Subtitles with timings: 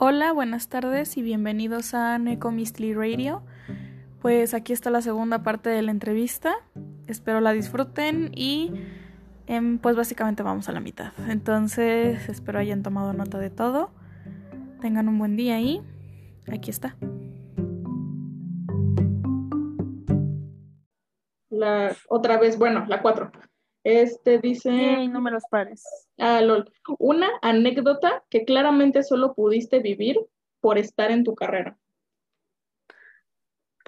[0.00, 3.42] Hola, buenas tardes y bienvenidos a Neko Mistly Radio.
[4.22, 6.54] Pues aquí está la segunda parte de la entrevista.
[7.08, 8.70] Espero la disfruten y
[9.48, 11.10] em, pues básicamente vamos a la mitad.
[11.28, 13.90] Entonces espero hayan tomado nota de todo.
[14.80, 15.82] Tengan un buen día y
[16.46, 16.94] aquí está.
[21.50, 23.32] La otra vez, bueno, la cuatro.
[23.90, 25.08] Este dice.
[25.08, 25.82] números pares.
[26.18, 26.70] Ah, lol.
[26.98, 30.18] Una anécdota que claramente solo pudiste vivir
[30.60, 31.78] por estar en tu carrera.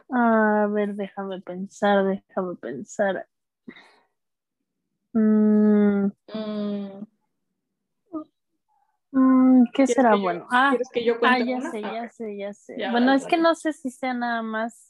[0.08, 3.28] A ver, déjame pensar, déjame pensar.
[5.12, 6.06] Mm.
[9.12, 9.64] Mm.
[9.74, 10.46] ¿Qué será bueno?
[10.50, 12.90] ah, que yo ah, ya sé, ya sé, ya sé.
[12.90, 14.89] bueno, es que no sé si sea nada más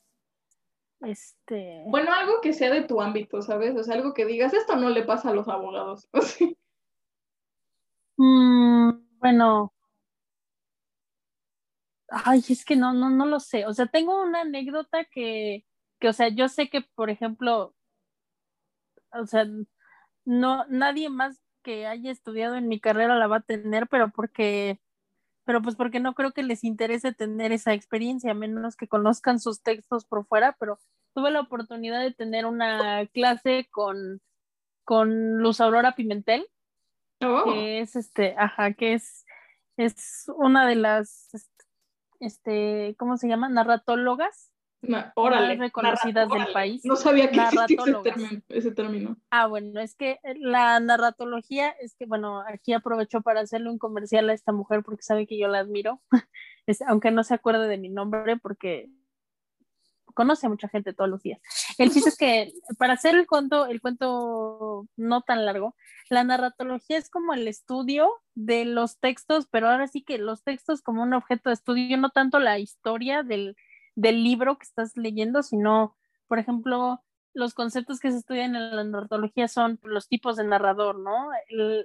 [1.00, 1.82] este.
[1.86, 3.76] Bueno, algo que sea de tu ámbito, ¿sabes?
[3.76, 6.08] O sea, algo que digas, esto no le pasa a los abogados.
[8.22, 9.72] Mm, bueno.
[12.08, 13.64] Ay, es que no, no, no lo sé.
[13.64, 15.64] O sea, tengo una anécdota que,
[15.98, 17.74] que, o sea, yo sé que, por ejemplo,
[19.12, 19.46] o sea,
[20.24, 24.80] no, nadie más que haya estudiado en mi carrera la va a tener, pero porque
[25.50, 29.40] pero pues porque no creo que les interese tener esa experiencia, a menos que conozcan
[29.40, 30.78] sus textos por fuera, pero
[31.12, 34.20] tuve la oportunidad de tener una clase con,
[34.84, 36.46] con Luz Aurora Pimentel,
[37.20, 37.46] oh.
[37.46, 39.26] que es este, ajá, que es,
[39.76, 41.30] es una de las,
[42.20, 43.48] este, ¿cómo se llama?
[43.48, 44.49] Narratólogas
[44.82, 46.84] reconocidas del país.
[46.84, 47.86] No sabía que existía
[48.48, 53.70] ese término, Ah, bueno, es que la narratología, es que, bueno, aquí aprovecho para hacerle
[53.70, 56.00] un comercial a esta mujer porque sabe que yo la admiro,
[56.86, 58.90] aunque no se acuerde de mi nombre porque
[60.14, 61.40] conoce a mucha gente todos los días.
[61.78, 65.76] El chiste es que para hacer el cuento, el cuento no tan largo,
[66.08, 70.82] la narratología es como el estudio de los textos, pero ahora sí que los textos
[70.82, 73.56] como un objeto de estudio, no tanto la historia del
[73.94, 75.96] del libro que estás leyendo, sino,
[76.26, 77.02] por ejemplo,
[77.32, 81.30] los conceptos que se estudian en la narratología son los tipos de narrador, ¿no?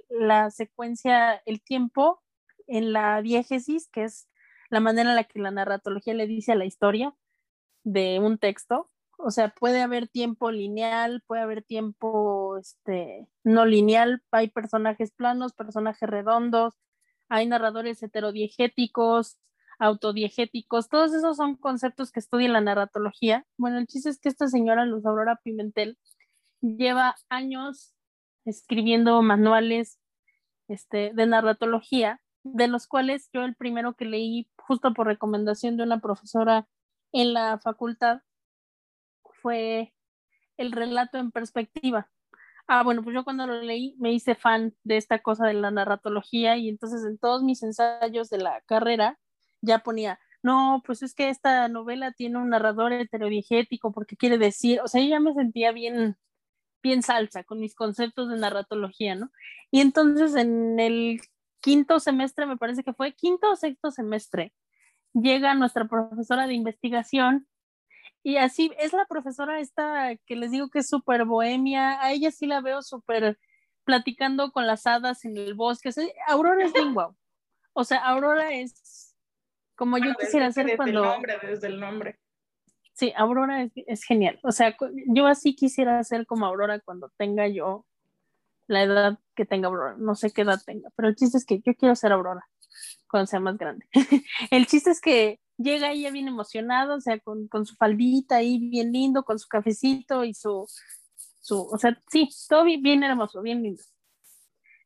[0.08, 2.22] la secuencia, el tiempo
[2.66, 4.28] en la diégesis, que es
[4.70, 7.14] la manera en la que la narratología le dice a la historia
[7.84, 8.90] de un texto.
[9.18, 15.54] O sea, puede haber tiempo lineal, puede haber tiempo este, no lineal, hay personajes planos,
[15.54, 16.74] personajes redondos,
[17.28, 19.38] hay narradores heterodiegéticos,
[19.78, 23.46] autodiegéticos, todos esos son conceptos que estudia la narratología.
[23.56, 25.98] Bueno, el chiste es que esta señora Luz Aurora Pimentel
[26.60, 27.94] lleva años
[28.44, 29.98] escribiendo manuales
[30.68, 35.82] este, de narratología, de los cuales yo el primero que leí justo por recomendación de
[35.82, 36.66] una profesora
[37.12, 38.20] en la facultad
[39.42, 39.94] fue
[40.56, 42.10] el relato en perspectiva.
[42.68, 45.70] Ah, bueno, pues yo cuando lo leí me hice fan de esta cosa de la
[45.70, 49.18] narratología y entonces en todos mis ensayos de la carrera
[49.62, 54.80] ya ponía, no, pues es que esta novela tiene un narrador heterodiegético porque quiere decir,
[54.80, 56.16] o sea, yo ya me sentía bien,
[56.82, 59.30] bien salsa con mis conceptos de narratología, ¿no?
[59.70, 61.20] Y entonces en el
[61.60, 64.52] quinto semestre, me parece que fue quinto o sexto semestre,
[65.14, 67.48] llega nuestra profesora de investigación
[68.22, 72.30] y así es la profesora esta que les digo que es súper bohemia, a ella
[72.30, 73.38] sí la veo súper
[73.84, 75.90] platicando con las hadas en el bosque,
[76.28, 77.16] Aurora es bien guau.
[77.72, 79.05] O sea, Aurora es
[79.76, 81.02] como yo quisiera hacer cuando...
[81.02, 82.20] Desde el nombre, desde el nombre.
[82.96, 84.40] Sí, Aurora es, genial.
[84.42, 84.74] O sea,
[85.08, 87.84] yo así quisiera ser como Aurora cuando tenga yo
[88.66, 89.96] la edad que tenga Aurora.
[89.98, 92.48] No sé qué edad tenga, pero el chiste es que yo quiero ser Aurora
[93.08, 93.86] cuando sea más grande.
[94.50, 98.92] el chiste es que llega ella bien emocionada, o sea, con, su faldita ahí bien
[98.92, 100.66] lindo, con su cafecito y su,
[101.40, 103.82] su o sea, sí, todo bien, bien hermoso, bien lindo.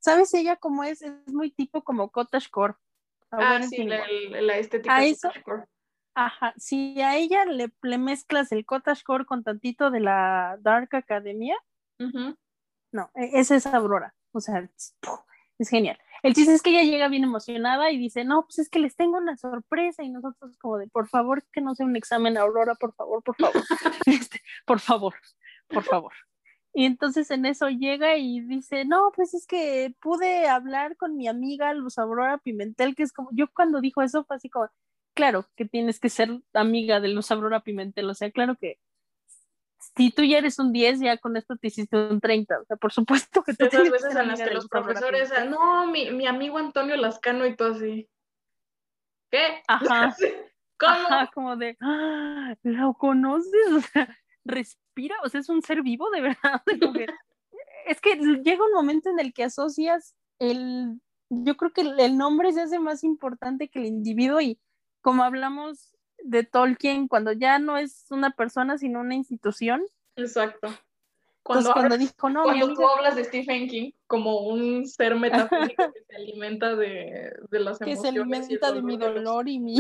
[0.00, 1.02] ¿Sabes ella cómo es?
[1.02, 2.74] Es muy tipo como cottagecore.
[3.30, 4.96] Ah, sí, la, estética.
[4.96, 5.30] A eso,
[6.14, 11.56] ajá, si a ella le, mezclas el cottagecore con tantito de la Dark Academia,
[12.92, 14.68] no, e, esa es Aurora, o sea,
[15.58, 15.98] es, genial.
[16.22, 18.96] El chiste es que ella llega bien emocionada y dice, no, pues es que les
[18.96, 22.74] tengo una sorpresa y nosotros como de, por favor, que no sea un examen, Aurora,
[22.74, 23.62] por favor, por favor,
[24.06, 25.14] este, por favor,
[25.68, 26.12] por favor.
[26.72, 31.26] Y entonces en eso llega y dice, no, pues es que pude hablar con mi
[31.26, 34.68] amiga Luz Aurora Pimentel, que es como, yo cuando dijo eso fue así como,
[35.14, 38.78] claro que tienes que ser amiga de Luz Aurora Pimentel, o sea, claro que
[39.96, 42.76] si tú ya eres un 10, ya con esto te hiciste un 30, o sea,
[42.76, 46.58] por supuesto que tú Esas veces en las que los profesores, no, mi, mi amigo
[46.58, 48.08] Antonio Lascano y todo así.
[49.30, 49.62] ¿Qué?
[49.68, 50.14] Ajá.
[50.78, 50.92] ¿Cómo?
[50.92, 53.72] Ajá, como de, ah, ¿lo conoces?
[53.72, 54.16] O sea,
[55.00, 56.62] respira, o sea, es un ser vivo de verdad.
[57.86, 61.00] es que llega un momento en el que asocias el
[61.30, 64.58] yo creo que el nombre se hace más importante que el individuo y
[65.00, 65.94] como hablamos
[66.24, 69.82] de Tolkien, cuando ya no es una persona, sino una institución.
[70.16, 70.68] Exacto.
[71.42, 77.60] Cuando, tú hablas de Stephen King como un ser metafórico que se alimenta de, de
[77.60, 77.84] las emociones.
[77.84, 79.76] Que se alimenta de mi dolor y mi,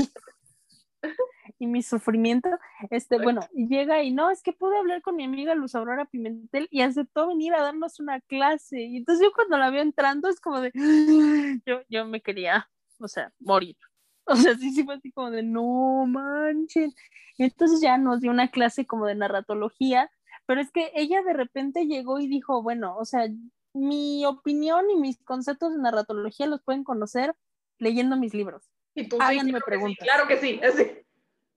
[1.60, 2.48] y mi sufrimiento.
[2.88, 6.66] Este, bueno, llega y no, es que pude hablar con mi amiga Luz Aurora Pimentel
[6.70, 8.80] y aceptó venir a darnos una clase.
[8.80, 10.72] Y entonces yo cuando la veo entrando es como de,
[11.66, 12.68] yo, yo me quería,
[12.98, 13.76] o sea, morir.
[14.26, 16.94] O sea, sí, sí fue así como de, no manchen.
[17.36, 20.08] entonces ya nos dio una clase como de narratología,
[20.46, 23.26] pero es que ella de repente llegó y dijo, bueno, o sea,
[23.72, 27.34] mi opinión y mis conceptos de narratología los pueden conocer
[27.78, 28.70] leyendo mis libros.
[28.94, 29.18] Y tú
[29.66, 30.06] preguntas.
[30.06, 30.84] claro que sí, así.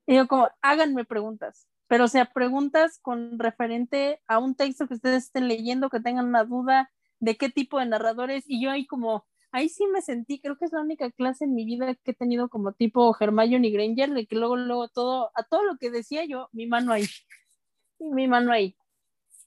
[0.05, 4.95] Y yo como, háganme preguntas, pero o sea, preguntas con referente a un texto que
[4.95, 8.85] ustedes estén leyendo, que tengan una duda de qué tipo de narradores, y yo ahí
[8.85, 12.11] como, ahí sí me sentí, creo que es la única clase en mi vida que
[12.11, 15.91] he tenido como tipo Hermione Granger, de que luego, luego todo, a todo lo que
[15.91, 17.05] decía yo, mi mano ahí,
[18.00, 18.75] mi mano ahí.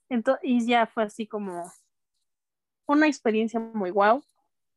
[0.09, 1.71] Entonces, y ya fue así como
[2.87, 4.25] una experiencia muy guau.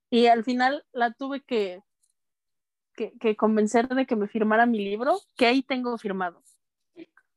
[0.09, 1.83] Y al final la tuve que,
[3.07, 6.43] que, convencer de que me firmara mi libro, que ahí tengo firmado.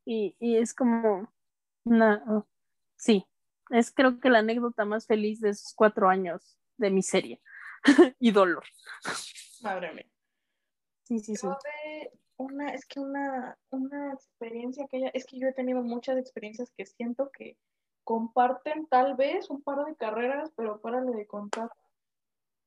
[0.04, 1.32] Y, y es como,
[1.84, 2.44] una,
[2.96, 3.24] sí,
[3.70, 7.40] es creo que la anécdota más feliz de esos cuatro años de mi serie.
[8.18, 8.64] y dolor.
[9.62, 10.06] Madre mía.
[11.04, 11.46] Sí, sí, sí.
[12.36, 16.86] Una, es que una, una experiencia que es que yo he tenido muchas experiencias que
[16.86, 17.56] siento que
[18.02, 21.70] comparten tal vez un par de carreras, pero párale de contar.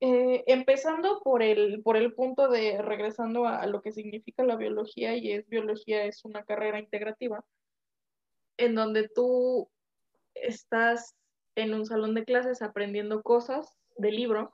[0.01, 5.15] Eh, empezando por el, por el punto de, regresando a, lo que significa la biología,
[5.15, 7.43] y es biología es una carrera integrativa,
[8.57, 9.69] en donde tú
[10.33, 11.15] estás
[11.55, 14.53] en un salón de clases aprendiendo cosas del libro,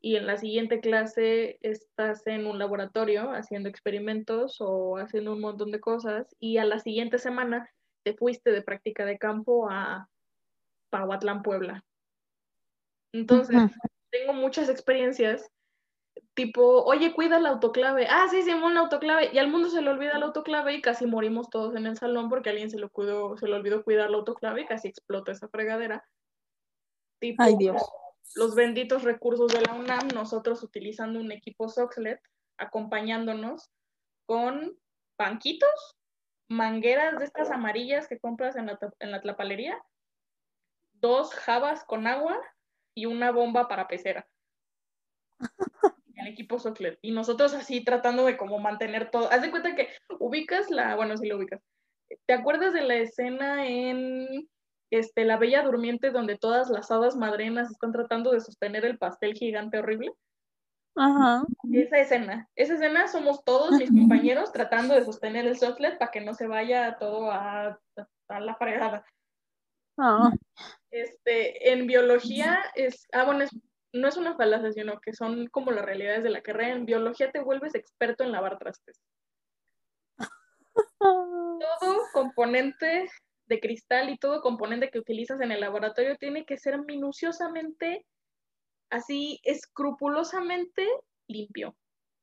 [0.00, 5.72] y en la siguiente clase estás en un laboratorio haciendo experimentos o haciendo un montón
[5.72, 7.68] de cosas y a la siguiente semana
[8.04, 10.08] te fuiste de práctica de campo a
[10.90, 11.84] Pahuatlán, Puebla.
[13.12, 13.56] Entonces,
[14.10, 15.50] tengo muchas experiencias
[16.34, 18.06] tipo, oye, cuida la autoclave.
[18.08, 19.30] Ah, sí, sí, una autoclave.
[19.32, 22.28] Y al mundo se le olvida la autoclave y casi morimos todos en el salón
[22.28, 25.48] porque alguien se, lo cuidó, se le olvidó cuidar la autoclave y casi explota esa
[25.48, 26.04] fregadera.
[27.20, 27.82] Tipo, Ay, Dios
[28.34, 32.20] los benditos recursos de la UNAM, nosotros utilizando un equipo Soxlet,
[32.58, 33.70] acompañándonos
[34.26, 34.78] con
[35.18, 35.96] banquitos,
[36.48, 39.82] mangueras de estas amarillas que compras en la, en la tlapalería,
[40.94, 42.40] dos jabas con agua
[42.98, 44.26] y una bomba para pecera.
[46.14, 46.98] El equipo Soxlet.
[47.00, 49.30] Y nosotros así tratando de como mantener todo.
[49.30, 51.62] Haz de cuenta que ubicas la, bueno, sí lo ubicas.
[52.26, 54.48] ¿Te acuerdas de la escena en
[54.90, 59.34] este, La Bella Durmiente, donde todas las hadas madrenas están tratando de sostener el pastel
[59.34, 60.12] gigante horrible.
[60.96, 61.44] Ajá.
[61.72, 66.20] Esa escena, esa escena somos todos mis compañeros tratando de sostener el softlet para que
[66.20, 67.78] no se vaya todo a,
[68.28, 69.04] la fregada.
[69.96, 70.32] Ah.
[70.90, 73.44] Este, en biología es, ah, bueno,
[73.92, 76.74] no es una falacia, sino que son como las realidades de la carrera.
[76.74, 79.00] En biología te vuelves experto en lavar trastes.
[80.98, 83.08] Todo componente
[83.46, 88.04] de cristal y todo componente que utilizas en el laboratorio tiene que ser minuciosamente,
[88.90, 90.86] así escrupulosamente
[91.26, 91.76] limpio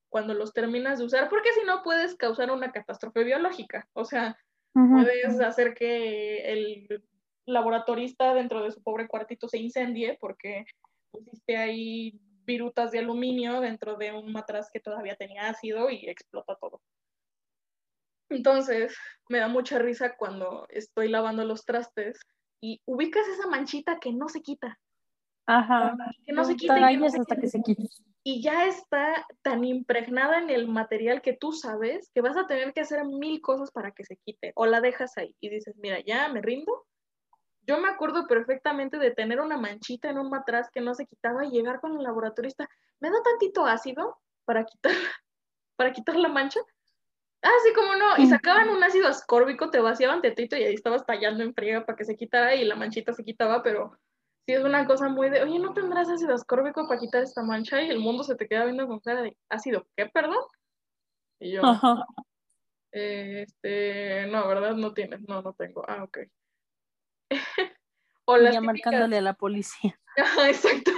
[0.10, 3.90] cuando los terminas de usar, porque si no puedes causar una catástrofe biológica.
[3.94, 4.38] O sea,
[4.74, 7.04] puedes hacer que el
[7.46, 10.66] laboratorista dentro de su pobre cuartito se incendie porque
[11.12, 16.56] pusiste ahí virutas de aluminio dentro de un matraz que todavía tenía ácido y explota
[16.56, 16.82] todo.
[18.30, 18.96] Entonces,
[19.30, 22.20] me da mucha risa cuando estoy lavando los trastes
[22.62, 24.80] y ubicas esa manchita que no se quita.
[25.48, 25.96] Ajá.
[26.26, 26.92] Que no se quita.
[26.92, 27.84] Y hasta que se quite.
[28.24, 32.74] Y ya está tan impregnada en el material que tú sabes que vas a tener
[32.74, 34.52] que hacer mil cosas para que se quite.
[34.56, 36.86] O la dejas ahí y dices, mira, ya me rindo.
[37.68, 41.46] Yo me acuerdo perfectamente de tener una manchita en un matraz que no se quitaba
[41.46, 42.70] y llegar con el laboratorista.
[43.00, 44.92] ¿Me da tantito ácido para quitar,
[45.76, 46.60] para quitar la mancha?
[47.42, 48.18] Ah, sí, como no.
[48.18, 51.96] Y sacaban un ácido ascórbico, te vaciaban tetito y ahí estabas tallando en friega para
[51.96, 53.98] que se quitara y la manchita se quitaba, pero
[54.46, 57.82] sí es una cosa muy de, oye, ¿no tendrás ácido ascórbico para quitar esta mancha?
[57.82, 60.44] Y el mundo se te queda viendo con cara de, ¿ácido qué, perdón?
[61.40, 61.62] Y yo,
[62.92, 64.74] este, no, ¿verdad?
[64.76, 65.84] No tienes, no, no tengo.
[65.88, 66.20] Ah, ok.
[68.26, 70.00] O ya marcándole a la policía.
[70.48, 70.92] exacto.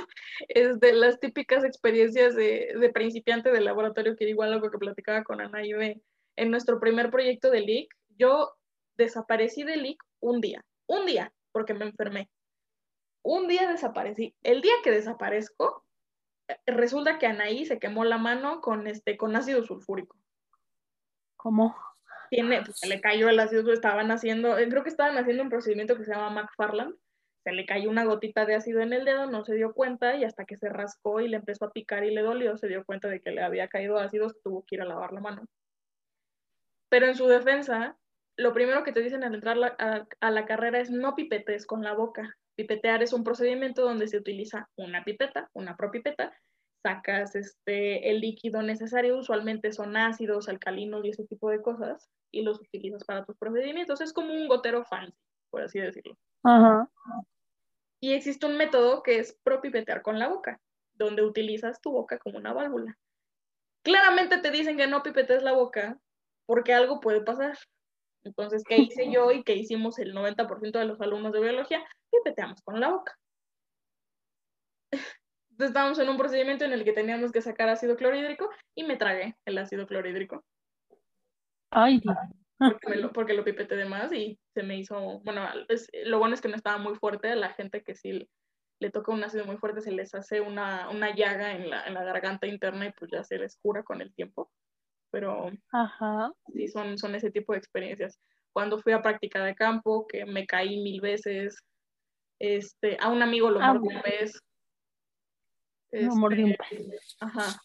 [0.47, 5.23] Es de las típicas experiencias de, de principiante del laboratorio, que igual algo que platicaba
[5.23, 6.01] con Ana y de
[6.37, 8.53] en nuestro primer proyecto de LIC, yo
[8.95, 12.29] desaparecí de LIC un día, un día, porque me enfermé.
[13.23, 14.35] Un día desaparecí.
[14.43, 15.83] El día que desaparezco,
[16.65, 20.15] resulta que Anaí se quemó la mano con, este, con ácido sulfúrico.
[21.35, 21.75] ¿Cómo?
[22.29, 25.49] Tiene, pues, se le cayó el ácido, estaban haciendo, eh, creo que estaban haciendo un
[25.49, 26.95] procedimiento que se llama McFarland,
[27.43, 30.25] se le cayó una gotita de ácido en el dedo, no se dio cuenta y
[30.25, 33.07] hasta que se rascó y le empezó a picar y le dolió, se dio cuenta
[33.07, 35.45] de que le había caído ácido, tuvo que ir a lavar la mano.
[36.89, 37.97] Pero en su defensa,
[38.37, 41.83] lo primero que te dicen al entrar a, a, la carrera es no pipetes con
[41.83, 42.35] la boca.
[42.55, 46.33] Pipetear es un procedimiento donde se utiliza una pipeta, una propipeta,
[46.81, 52.41] sacas este, el líquido necesario, usualmente son ácidos, alcalinos y ese tipo de cosas, y
[52.41, 54.01] los utilizas para tus procedimientos.
[54.01, 55.17] Es como un gotero fancy,
[55.49, 56.17] por así decirlo.
[56.43, 56.89] Ajá.
[57.99, 60.59] Y existe un método que es propipetear con la boca,
[60.93, 62.97] donde utilizas tu boca como una válvula.
[63.83, 65.97] Claramente te dicen que no pipetes la boca
[66.45, 67.57] porque algo puede pasar.
[68.23, 71.83] Entonces, ¿qué hice yo y qué hicimos el 90% de los alumnos de biología?
[72.11, 73.17] Pipeteamos con la boca.
[75.59, 79.35] Estábamos en un procedimiento en el que teníamos que sacar ácido clorhídrico y me tragué
[79.45, 80.43] el ácido clorhídrico.
[81.71, 82.01] Ay,
[82.57, 85.47] porque, lo, porque lo pipete de más y se me hizo, bueno,
[86.05, 88.27] lo bueno es que no estaba muy fuerte, a la gente que sí
[88.79, 91.93] le toca un ácido muy fuerte se les hace una, una llaga en la, en
[91.93, 94.51] la, garganta interna y pues ya se les cura con el tiempo.
[95.11, 96.31] Pero Ajá.
[96.53, 98.19] sí, son, son ese tipo de experiencias.
[98.51, 101.57] Cuando fui a práctica de campo, que me caí mil veces,
[102.39, 104.39] este, a un amigo lo ah, mordí un vez.
[106.05, 107.17] Este, mordí un pez.
[107.19, 107.61] Ajá.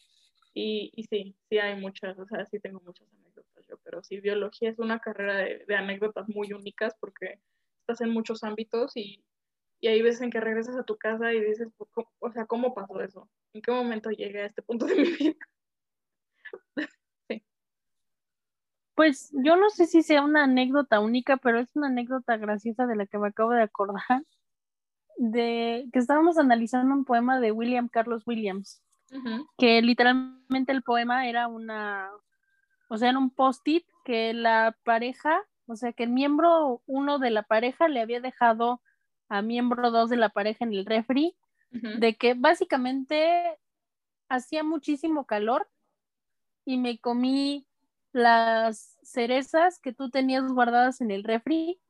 [0.54, 3.08] Y, y sí, sí hay muchas, o sea, sí tengo muchas
[3.84, 7.40] pero sí, biología es una carrera de, anécdotas muy únicas porque
[7.80, 9.24] estás en muchos ámbitos y,
[9.80, 12.74] y hay veces en que regresas a tu casa y dices, pues, o sea, ¿cómo
[12.74, 13.28] pasó eso?
[13.52, 15.36] ¿En qué momento llegué a este punto de mi vida?
[17.28, 17.42] sí.
[18.94, 22.96] Pues yo no sé si sea una anécdota única, pero es una anécdota graciosa de
[22.96, 24.24] la que me acabo de acordar,
[25.18, 28.82] de que estábamos analizando un poema de William Carlos Williams,
[29.58, 32.10] que literalmente el poema era una,
[32.88, 37.30] o sea, en un post-it que la pareja, o sea, que el miembro uno de
[37.30, 38.80] la pareja le había dejado
[39.28, 41.36] a miembro dos de la pareja en el refri,
[41.70, 43.58] de que básicamente
[44.28, 45.68] hacía muchísimo calor
[46.64, 47.66] y me comí
[48.12, 51.80] las cerezas que tú tenías guardadas en el refri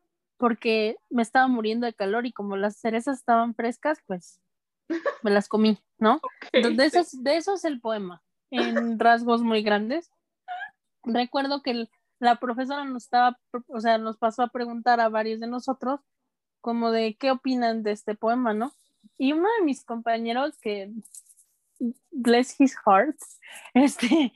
[0.43, 4.41] porque me estaba muriendo de calor y como las cerezas estaban frescas, pues
[5.23, 6.21] me las comí, ¿no?
[6.53, 10.11] Entonces, de, eso, de eso es el poema, en rasgos muy grandes
[11.05, 15.47] recuerdo que la profesora nos estaba, o sea, nos pasó a preguntar a varios de
[15.47, 16.01] nosotros
[16.61, 18.73] como de qué opinan de este poema, ¿no?
[19.19, 20.93] Y uno de mis compañeros que
[22.13, 23.17] bless his heart,
[23.75, 24.33] este,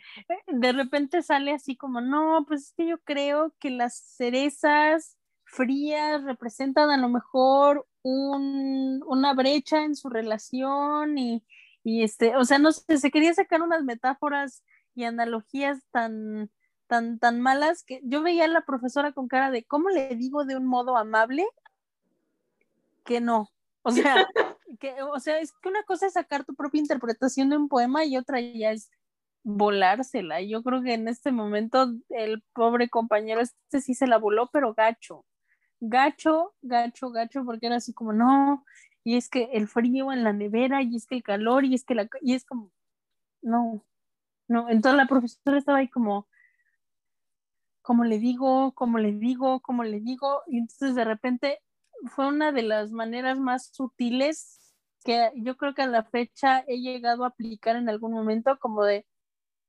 [0.49, 5.16] de repente sale así como, no, pues es que yo creo que las cerezas
[5.47, 11.45] frías representan a lo mejor un, una brecha en su relación y,
[11.83, 14.63] y este, o sea, no sé, se quería sacar unas metáforas
[14.95, 16.51] y analogías tan,
[16.87, 20.45] tan, tan malas que yo veía a la profesora con cara de, ¿cómo le digo
[20.45, 21.47] de un modo amable?
[23.05, 23.51] Que no.
[23.83, 24.27] O sea,
[24.81, 28.05] que, o sea, es que una cosa es sacar tu propia interpretación de un poema
[28.05, 28.91] y otra ya es
[29.45, 30.43] volársela.
[30.43, 34.75] Yo creo que en este momento el pobre compañero este sí se la voló, pero
[34.75, 35.25] gacho.
[35.81, 38.65] Gacho, gacho, gacho, porque era así como, no,
[39.05, 41.85] y es que el frío en la nevera, y es que el calor, y es
[41.85, 42.73] que la, y es como,
[43.43, 43.85] no,
[44.49, 46.29] no, entonces la profesora estaba ahí como,
[47.83, 51.61] como le digo, como le digo, como le digo, y entonces de repente
[52.15, 56.81] fue una de las maneras más sutiles que yo creo que a la fecha he
[56.81, 59.07] llegado a aplicar en algún momento, como de,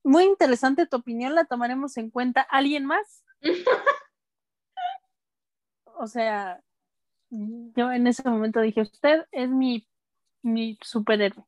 [0.03, 2.41] muy interesante tu opinión, la tomaremos en cuenta.
[2.41, 3.23] ¿Alguien más?
[5.99, 6.61] o sea,
[7.29, 9.87] yo en ese momento dije, usted es mi,
[10.41, 11.45] mi superhéroe,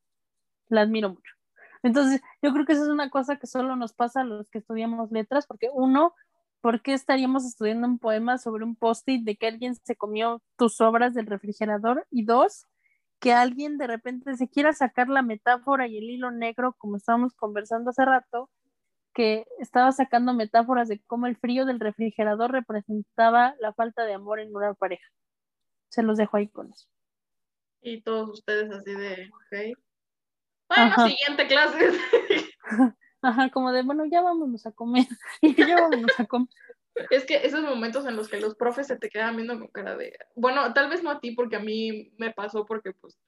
[0.68, 1.34] la admiro mucho.
[1.82, 4.58] Entonces, yo creo que eso es una cosa que solo nos pasa a los que
[4.58, 6.14] estudiamos letras, porque uno,
[6.60, 10.80] ¿por qué estaríamos estudiando un poema sobre un post-it de que alguien se comió tus
[10.80, 12.06] obras del refrigerador?
[12.10, 12.66] Y dos,
[13.20, 17.34] que alguien de repente se quiera sacar la metáfora y el hilo negro, como estábamos
[17.34, 18.50] conversando hace rato,
[19.14, 24.40] que estaba sacando metáforas de cómo el frío del refrigerador representaba la falta de amor
[24.40, 25.06] en una pareja.
[25.88, 26.86] Se los dejo ahí con eso.
[27.82, 29.78] Y todos ustedes así de, ok.
[30.68, 31.90] Bueno, siguiente clase.
[33.22, 35.06] Ajá, como de, bueno, ya vámonos a comer.
[35.42, 36.48] Y ya vámonos a comer.
[37.10, 39.96] Es que esos momentos en los que los profes se te quedan viendo con cara
[39.96, 43.18] de, bueno, tal vez no a ti, porque a mí me pasó porque pues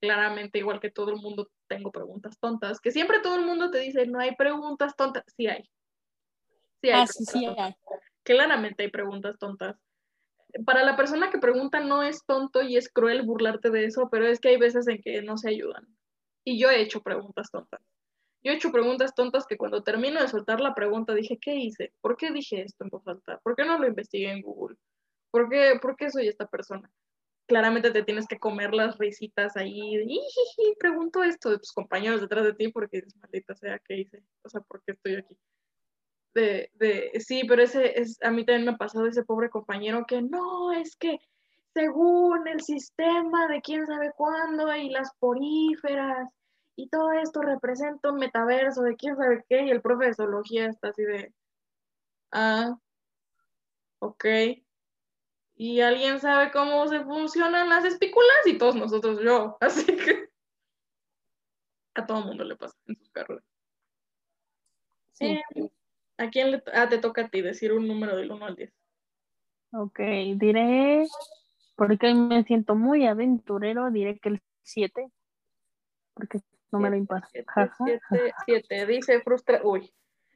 [0.00, 3.78] claramente, igual que todo el mundo, tengo preguntas tontas, que siempre todo el mundo te
[3.78, 5.62] dice, no hay preguntas tontas, sí hay.
[6.82, 7.02] Sí hay.
[7.02, 7.74] Ah, sí, sí hay.
[8.22, 9.76] Claramente hay preguntas tontas.
[10.64, 14.26] Para la persona que pregunta no es tonto y es cruel burlarte de eso, pero
[14.26, 15.86] es que hay veces en que no se ayudan.
[16.44, 17.80] Y yo he hecho preguntas tontas.
[18.42, 21.92] Yo he hecho preguntas tontas que cuando termino de soltar la pregunta dije, ¿qué hice?
[22.00, 23.38] ¿Por qué dije esto en voz alta?
[23.42, 24.76] ¿Por qué no lo investigué en Google?
[25.32, 26.88] ¿Por qué, ¿Por qué soy esta persona?
[27.46, 29.96] Claramente te tienes que comer las risitas ahí.
[29.96, 30.06] De,
[30.78, 34.22] pregunto esto de tus compañeros detrás de ti porque dices, maldita sea, ¿qué hice?
[34.42, 35.36] O sea, ¿por qué estoy aquí?
[36.34, 40.04] De, de, sí, pero ese es, a mí también me ha pasado ese pobre compañero
[40.06, 41.18] que no, es que
[41.72, 46.28] según el sistema de quién sabe cuándo y las poríferas
[46.74, 50.66] y todo esto representa un metaverso de quién sabe qué y el profe de zoología
[50.66, 51.34] está así de,
[52.32, 52.78] ah,
[53.98, 54.24] ok.
[55.56, 60.28] Y alguien sabe cómo se funcionan las espículas y todos nosotros yo, así que
[61.94, 63.44] a todo mundo le pasa en sus carreras.
[65.14, 65.26] Sí.
[65.26, 65.70] Eh,
[66.18, 68.72] ¿A quién le ah, te toca a ti decir un número del 1 al 10?
[69.72, 69.98] Ok,
[70.36, 71.06] diré
[71.74, 75.10] porque me siento muy aventurero, diré que el 7,
[76.14, 77.22] porque no me lo impar.
[78.46, 79.92] 7, dice frustra Uy.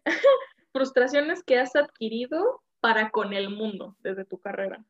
[0.72, 4.84] frustraciones que has adquirido para con el mundo desde tu carrera.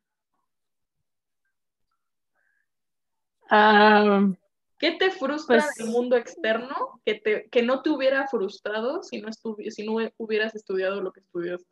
[4.77, 9.21] ¿Qué te frustra pues del mundo externo que, te, que no te hubiera frustrado si
[9.21, 11.69] no, si no hubieras estudiado lo que estudiaste?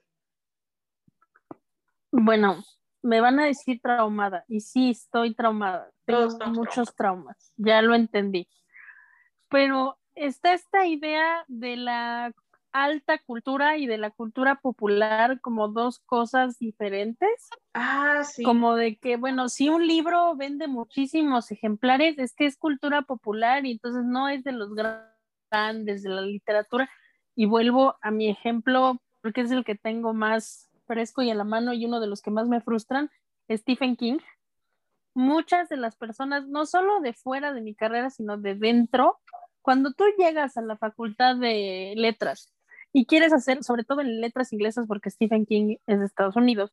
[2.11, 2.61] Bueno,
[3.01, 5.89] me van a decir traumada y sí estoy traumada.
[6.05, 8.49] Tengo muchos traumas, ya lo entendí.
[9.47, 12.33] Pero está esta idea de la
[12.71, 17.49] alta cultura y de la cultura popular como dos cosas diferentes.
[17.73, 18.43] Ah, sí.
[18.43, 23.65] Como de que, bueno, si un libro vende muchísimos ejemplares, es que es cultura popular
[23.65, 26.89] y entonces no es de los grandes de la literatura.
[27.35, 31.43] Y vuelvo a mi ejemplo, porque es el que tengo más fresco y a la
[31.43, 33.09] mano y uno de los que más me frustran,
[33.49, 34.19] Stephen King.
[35.15, 39.19] Muchas de las personas, no solo de fuera de mi carrera, sino de dentro,
[39.61, 42.53] cuando tú llegas a la facultad de letras
[42.93, 46.71] y quieres hacer, sobre todo en letras inglesas, porque Stephen King es de Estados Unidos,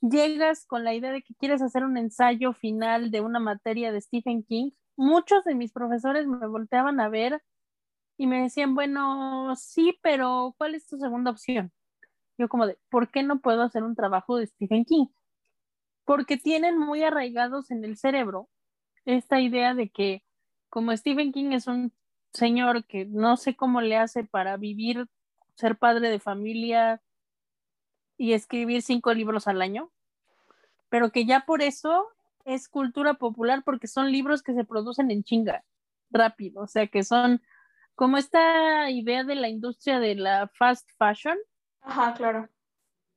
[0.00, 4.00] llegas con la idea de que quieres hacer un ensayo final de una materia de
[4.00, 7.42] Stephen King, muchos de mis profesores me volteaban a ver
[8.16, 11.72] y me decían, bueno, sí, pero ¿cuál es tu segunda opción?
[12.36, 15.06] Yo como de, ¿por qué no puedo hacer un trabajo de Stephen King?
[16.04, 18.48] Porque tienen muy arraigados en el cerebro
[19.04, 20.24] esta idea de que
[20.68, 21.92] como Stephen King es un
[22.32, 25.06] señor que no sé cómo le hace para vivir,
[25.58, 27.02] ser padre de familia
[28.16, 29.90] y escribir cinco libros al año,
[30.88, 32.06] pero que ya por eso
[32.44, 35.64] es cultura popular porque son libros que se producen en chinga,
[36.10, 37.42] rápido, o sea que son
[37.94, 41.36] como esta idea de la industria de la fast fashion,
[41.80, 42.48] Ajá, claro.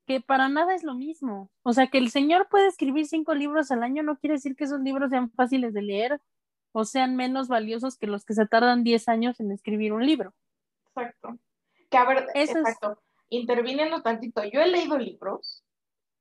[0.06, 1.52] Que para nada es lo mismo.
[1.64, 4.64] O sea, que el señor puede escribir cinco libros al año no quiere decir que
[4.64, 6.22] esos libros sean fáciles de leer
[6.72, 10.34] o sean menos valiosos que los que se tardan 10 años en escribir un libro.
[10.88, 11.38] Exacto.
[11.92, 13.00] Que a ver, exacto.
[13.30, 15.64] Interviniendo tantito, yo he leído libros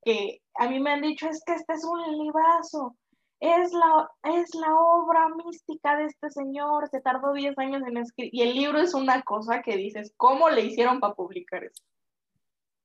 [0.02, 2.96] que a mí me han dicho es que este es un librazo,
[3.38, 8.34] es la, es la obra mística de este señor, se tardó 10 años en escribir,
[8.34, 11.82] y el libro es una cosa que dices, ¿cómo le hicieron para publicar eso?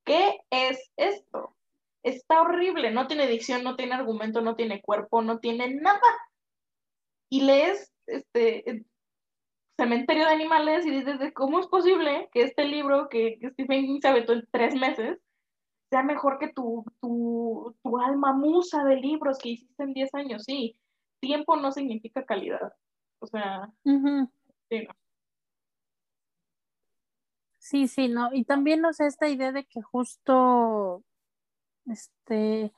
[0.03, 1.55] ¿Qué es esto?
[2.03, 5.99] Está horrible, no tiene dicción, no tiene argumento, no tiene cuerpo, no tiene nada.
[7.29, 8.85] Y lees este
[9.77, 14.07] Cementerio de Animales y dices, ¿cómo es posible que este libro que, Stephen King se
[14.07, 15.19] aventó en tres meses
[15.89, 20.43] sea mejor que tu, tu, tu alma musa de libros que hiciste en diez años?
[20.43, 20.79] Sí,
[21.19, 22.73] tiempo no significa calidad.
[23.19, 24.29] O sea, sí, no.
[27.59, 28.31] Sí, sí, no.
[28.31, 31.03] Y también, no sé, esta idea de que justo,
[31.87, 32.71] este,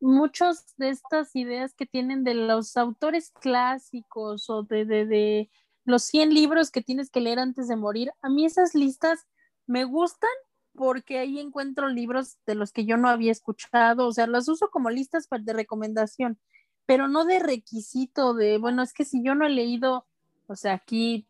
[0.00, 5.50] muchos de estas ideas que tienen de los autores clásicos o de, de, de
[5.84, 9.26] los 100 libros que tienes que leer antes de morir, a mí esas listas
[9.66, 10.30] me gustan
[10.74, 14.70] porque ahí encuentro libros de los que yo no había escuchado, o sea, las uso
[14.70, 16.38] como listas de recomendación,
[16.86, 20.06] pero no de requisito de, bueno, es que si yo no he leído,
[20.46, 21.26] o sea, aquí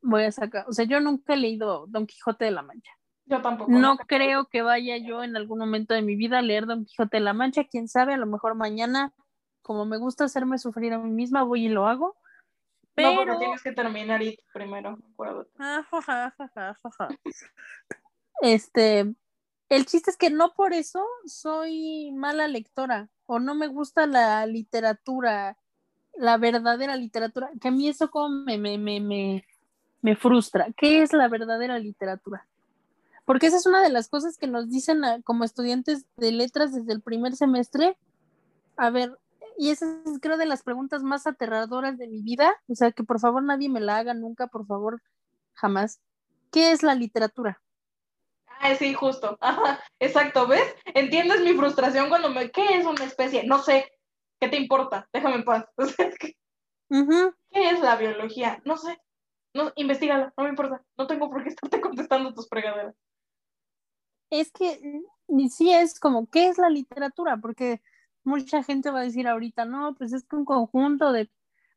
[0.00, 2.92] voy a sacar, o sea, yo nunca he leído Don Quijote de la Mancha.
[3.26, 3.72] Yo tampoco.
[3.72, 7.18] No creo que vaya yo en algún momento de mi vida a leer Don Quijote
[7.18, 9.12] de la Mancha, quién sabe, a lo mejor mañana,
[9.62, 12.16] como me gusta hacerme sufrir a mí misma, voy y lo hago.
[12.96, 13.10] Pero...
[13.10, 14.98] No, porque tienes que terminar y primero,
[18.42, 19.14] Este,
[19.68, 24.44] el chiste es que no por eso soy mala lectora o no me gusta la
[24.46, 25.56] literatura,
[26.14, 29.44] la verdadera literatura, que a mí eso como me, me, me
[30.06, 30.68] me frustra.
[30.76, 32.46] ¿Qué es la verdadera literatura?
[33.24, 36.92] Porque esa es una de las cosas que nos dicen como estudiantes de letras desde
[36.92, 37.98] el primer semestre.
[38.76, 39.18] A ver,
[39.58, 43.04] y esa es creo de las preguntas más aterradoras de mi vida, o sea, que
[43.04, 45.02] por favor nadie me la haga nunca, por favor,
[45.54, 46.00] jamás.
[46.50, 47.60] ¿Qué es la literatura?
[48.60, 49.36] Ah, sí, justo.
[49.40, 50.74] Ajá, exacto, ¿ves?
[50.86, 52.50] ¿Entiendes mi frustración cuando me...
[52.50, 53.46] ¿Qué es una especie?
[53.46, 53.92] No sé.
[54.40, 55.08] ¿Qué te importa?
[55.12, 55.64] Déjame en paz.
[56.88, 58.60] ¿Qué es la biología?
[58.64, 58.98] No sé.
[59.54, 60.82] No, investigala, no me importa.
[60.96, 62.94] No tengo por qué estarte contestando tus fregaderas.
[64.30, 64.80] Es que
[65.28, 67.38] ni sí es como, ¿qué es la literatura?
[67.38, 67.80] Porque
[68.26, 71.30] mucha gente va a decir ahorita, no, pues es un conjunto de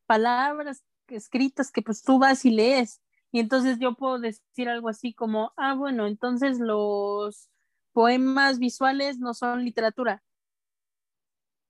[0.05, 3.01] palabras escritas que pues tú vas y lees.
[3.31, 7.49] Y entonces yo puedo decir algo así como, ah, bueno, entonces los
[7.93, 10.23] poemas visuales no son literatura.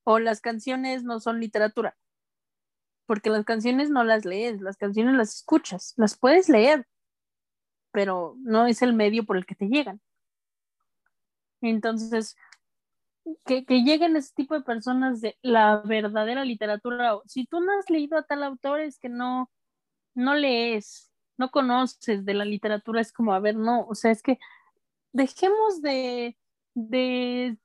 [0.06, 1.98] O las canciones no son literatura.
[3.06, 6.88] Porque las canciones no las lees, las canciones las escuchas, las puedes leer,
[7.92, 10.00] pero no es el medio por el que te llegan.
[11.62, 12.38] Entonces,
[13.46, 17.18] que, lleguen ese tipo de personas de la verdadera literatura.
[17.26, 19.50] Si tú no has leído a tal autor, es que no,
[20.16, 24.22] no lees, no conoces de la literatura, es como, a ver, no, o sea, es
[24.22, 24.40] que
[25.14, 26.38] dejemos de,
[26.74, 27.58] de,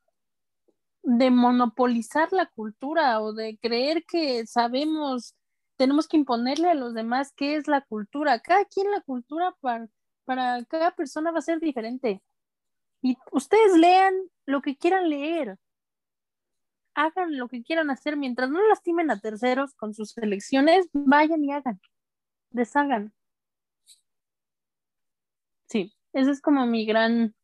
[1.03, 5.35] de monopolizar la cultura o de creer que sabemos,
[5.77, 8.41] tenemos que imponerle a los demás qué es la cultura.
[8.41, 9.89] Cada quien la cultura para,
[10.25, 12.23] para cada persona va a ser diferente.
[13.05, 14.15] Y ustedes lean
[14.47, 15.59] lo que quieran leer.
[16.95, 21.53] Hagan lo que quieran hacer mientras no lastimen a terceros con sus elecciones, vayan y
[21.53, 21.79] hagan.
[22.49, 23.13] Deshagan.
[25.69, 27.35] Sí, esa es como mi gran,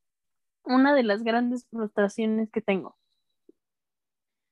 [0.65, 2.97] una de las grandes frustraciones que tengo.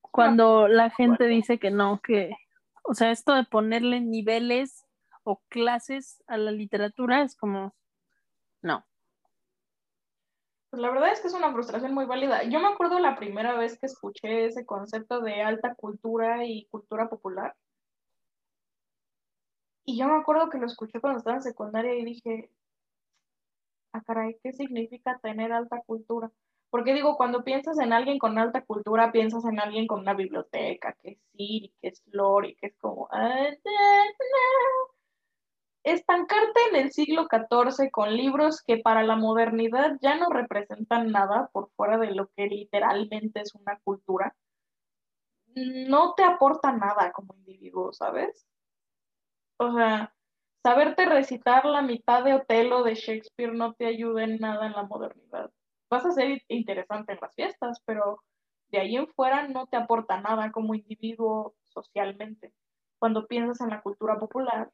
[0.02, 2.36] Cuando la gente dice que no, que,
[2.82, 4.84] o sea, esto de ponerle niveles
[5.22, 7.74] o clases a la literatura es como,
[8.60, 8.84] no,
[10.78, 12.44] la verdad es que es una frustración muy válida.
[12.44, 17.08] Yo me acuerdo la primera vez que escuché ese concepto de alta cultura y cultura
[17.08, 17.54] popular.
[19.84, 22.50] Y yo me acuerdo que lo escuché cuando estaba en secundaria y dije,
[23.92, 26.30] ah, caray, ¿qué significa tener alta cultura?
[26.70, 30.94] Porque digo, cuando piensas en alguien con alta cultura, piensas en alguien con una biblioteca,
[31.02, 33.08] que es Siri, que es Lori, que es como...
[35.84, 41.48] Estancarte en el siglo XIV con libros que para la modernidad ya no representan nada
[41.52, 44.34] por fuera de lo que literalmente es una cultura,
[45.54, 48.46] no te aporta nada como individuo, ¿sabes?
[49.58, 50.14] O sea,
[50.62, 54.84] saberte recitar la mitad de Otelo de Shakespeare no te ayuda en nada en la
[54.84, 55.50] modernidad.
[55.90, 58.22] Vas a ser interesante en las fiestas, pero
[58.70, 62.52] de ahí en fuera no te aporta nada como individuo socialmente.
[62.98, 64.70] Cuando piensas en la cultura popular,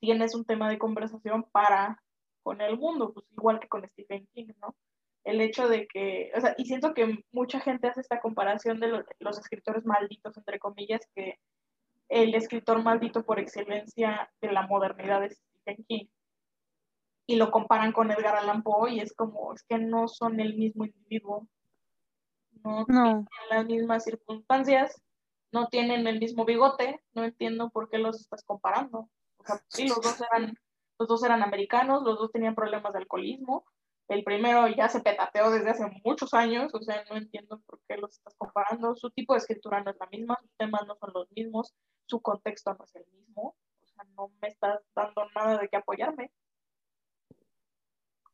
[0.00, 2.02] tienes un tema de conversación para
[2.42, 4.74] con el mundo, pues igual que con Stephen King, ¿no?
[5.24, 8.88] El hecho de que, o sea, y siento que mucha gente hace esta comparación de
[9.18, 11.38] los, escritores malditos, entre comillas, que
[12.08, 16.06] el escritor maldito por excelencia de la modernidad es Stephen King.
[17.26, 20.56] Y lo comparan con Edgar Allan Poe y es como, es que no son el
[20.56, 21.46] mismo individuo,
[22.64, 23.26] no, no.
[23.26, 25.00] tienen las mismas circunstancias,
[25.52, 29.08] no tienen el mismo bigote, no entiendo por qué los estás comparando.
[29.68, 30.54] Sí, los dos eran,
[30.98, 33.64] los dos eran americanos, los dos tenían problemas de alcoholismo.
[34.08, 37.96] El primero ya se petateó desde hace muchos años, o sea, no entiendo por qué
[37.96, 38.96] los estás comparando.
[38.96, 41.74] Su tipo de escritura no es la misma, sus temas no son los mismos,
[42.06, 43.54] su contexto no es el mismo.
[43.82, 46.32] O sea, no me estás dando nada de qué apoyarme.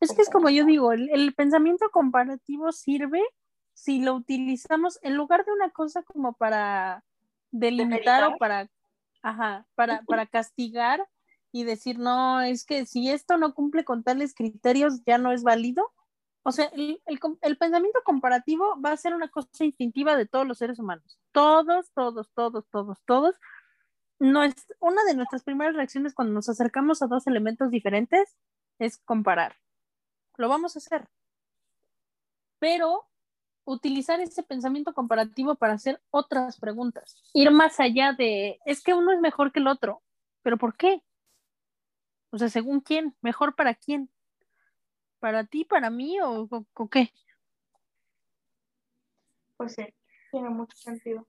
[0.00, 3.22] Es que es como yo digo, el, el, pensamiento comparativo sirve
[3.72, 7.05] si lo utilizamos en lugar de una cosa como para
[7.50, 8.68] delimitar o para
[9.22, 11.07] Ajá, para, para castigar
[11.52, 15.42] y decir, no, es que si esto no cumple con tales criterios, ya no es
[15.42, 15.92] válido.
[16.42, 20.59] O sea, el, el, pensamiento comparativo va a ser una cosa instintiva de todos los
[20.59, 21.18] seres humanos.
[21.33, 23.35] Todos, todos, todos, todos, todos.
[24.18, 28.37] No es, una de nuestras primeras reacciones cuando nos acercamos a dos elementos diferentes
[28.79, 29.57] es comparar.
[30.37, 31.09] Lo vamos a hacer.
[32.59, 33.09] Pero
[33.66, 39.12] utilizar ese pensamiento comparativo para hacer otras preguntas, ir más allá de, es que uno
[39.12, 40.02] es mejor que el otro,
[40.42, 41.02] pero ¿por qué?
[42.31, 44.09] O sea, según quién, mejor para quién,
[45.18, 46.48] para ti, para mí o,
[46.90, 47.12] qué?
[49.57, 49.85] Pues sí,
[50.31, 51.26] tiene mucho sentido.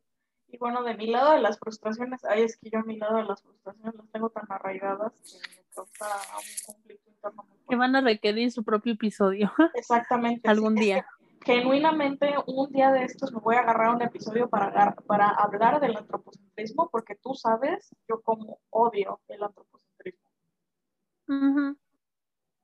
[0.50, 3.18] Y bueno, de mi lado de las frustraciones, ay, es que yo a mi lado
[3.18, 6.06] de las frustraciones las tengo tan arraigadas que me causa
[6.38, 7.48] un conflicto interno.
[7.68, 9.52] que van a requerir su propio episodio.
[9.74, 10.48] Exactamente.
[10.48, 11.06] Algún día
[11.42, 15.96] genuinamente un día de estos me voy a agarrar un episodio para, para hablar del
[15.96, 20.30] antropocentrismo, porque tú sabes, yo como odio el antropocentrismo.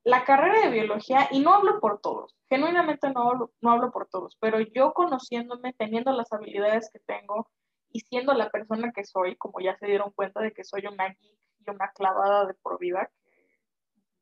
[0.03, 4.07] La carrera de biología, y no hablo por todos, genuinamente no hablo, no hablo por
[4.07, 7.49] todos, pero yo conociéndome, teniendo las habilidades que tengo
[7.91, 11.07] y siendo la persona que soy, como ya se dieron cuenta de que soy una
[11.07, 13.63] geek y una clavada de por vida, que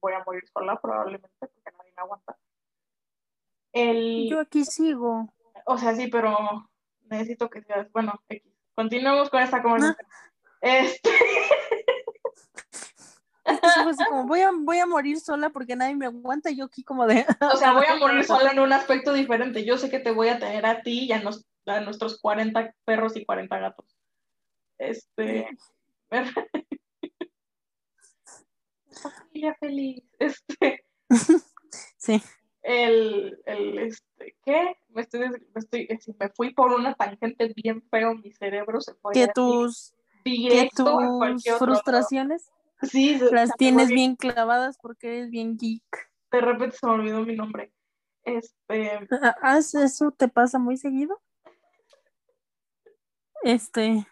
[0.01, 2.37] voy a morir sola probablemente porque nadie me aguanta.
[3.73, 5.33] El, Yo aquí sigo.
[5.65, 6.35] o sea, sí, pero
[7.09, 8.21] necesito que seas, bueno.
[8.75, 10.05] Continuemos con esta conversación.
[10.61, 11.09] Este,
[13.43, 16.05] Es que sí fue así como, voy a, voy a morir sola porque nadie me
[16.05, 16.51] aguanta.
[16.51, 17.25] Yo aquí como de.
[17.53, 19.65] o sea, voy a morir sola en un aspecto diferente.
[19.65, 22.73] Yo sé que te voy a tener a ti y a, nos- a nuestros 40
[22.85, 23.97] perros y 40 gatos.
[24.77, 25.47] Este.
[29.01, 30.03] Familia feliz.
[30.19, 30.85] Este.
[31.97, 32.21] Sí.
[32.61, 34.77] El, el, este, ¿qué?
[34.89, 35.87] Me estoy, me estoy,
[36.19, 39.93] me fui por una tangente bien feo, mi cerebro se fue Que tus,
[40.23, 42.51] que tus otro frustraciones
[42.83, 46.11] Sí, las tienes bien clavadas porque eres bien geek.
[46.31, 47.71] De repente se me olvidó mi nombre.
[48.23, 49.07] Este,
[49.83, 51.21] ¿Eso te pasa muy seguido?
[53.43, 54.07] Este.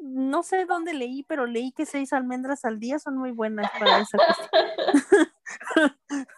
[0.00, 4.00] No sé dónde leí, pero leí que seis almendras al día son muy buenas para
[4.00, 5.30] esa cuestión.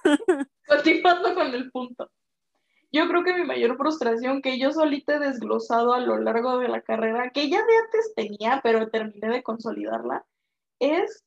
[0.76, 2.10] continuando con el punto.
[2.90, 6.68] Yo creo que mi mayor frustración que yo solita he desglosado a lo largo de
[6.68, 10.26] la carrera, que ya de antes tenía, pero terminé de consolidarla,
[10.78, 11.24] es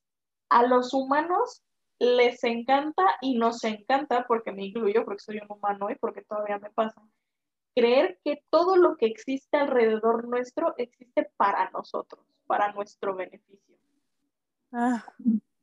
[0.49, 1.63] a los humanos
[1.97, 6.59] les encanta y nos encanta, porque me incluyo, porque soy un humano y porque todavía
[6.59, 7.01] me pasa,
[7.73, 13.75] creer que todo lo que existe alrededor nuestro existe para nosotros, para nuestro beneficio.
[14.71, 15.05] Ah,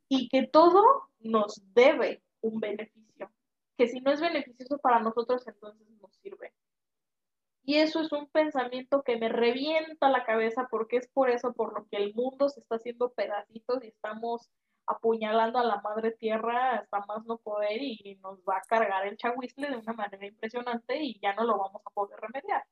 [0.09, 0.83] y que todo
[1.19, 3.31] nos debe un beneficio,
[3.77, 6.53] que si no es beneficioso para nosotros, entonces nos sirve.
[7.65, 11.73] Y eso es un pensamiento que me revienta la cabeza porque es por eso por
[11.73, 14.51] lo que el mundo se está haciendo pedacitos y estamos
[14.85, 19.15] apuñalando a la madre tierra hasta más no poder y nos va a cargar el
[19.15, 22.65] chahuizle de una manera impresionante y ya no lo vamos a poder remediar.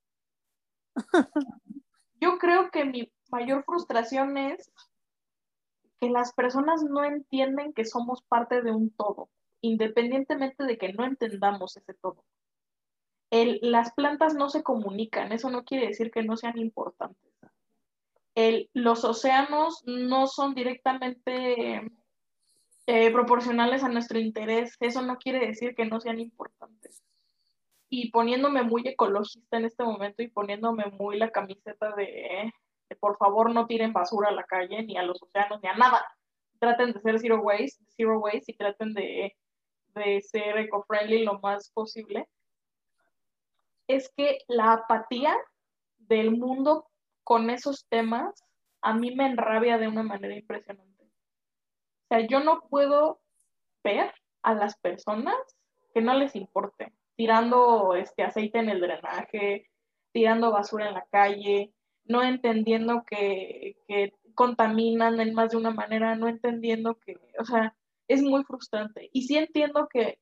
[2.19, 4.73] Yo creo que mi mayor frustración es
[6.01, 9.29] que las personas no entienden que somos parte de un todo,
[9.61, 12.23] independientemente de que no entendamos ese todo.
[13.29, 17.31] El, las plantas no se comunican, eso no quiere decir que no sean importantes.
[18.35, 21.81] El, los océanos no son directamente
[22.87, 27.03] eh, proporcionales a nuestro interés, eso no quiere decir que no sean importantes.
[27.89, 32.51] Y poniéndome muy ecologista en este momento y poniéndome muy la camiseta de,
[32.89, 35.75] de por favor no tiren basura a la calle, ni a los océanos, ni a
[35.75, 36.03] nada.
[36.59, 39.35] Traten de ser zero waste, zero waste y traten de,
[39.93, 42.27] de ser eco-friendly lo más posible.
[43.87, 45.35] Es que la apatía
[45.97, 46.87] del mundo
[47.23, 48.43] con esos temas
[48.81, 51.03] a mí me enrabia de una manera impresionante.
[51.03, 53.21] O sea, yo no puedo
[53.83, 55.37] ver a las personas
[55.93, 59.69] que no les importe, tirando este aceite en el drenaje,
[60.11, 61.73] tirando basura en la calle,
[62.05, 67.75] no entendiendo que, que contaminan en más de una manera, no entendiendo que, o sea,
[68.13, 69.09] es muy frustrante.
[69.13, 70.19] Y sí entiendo que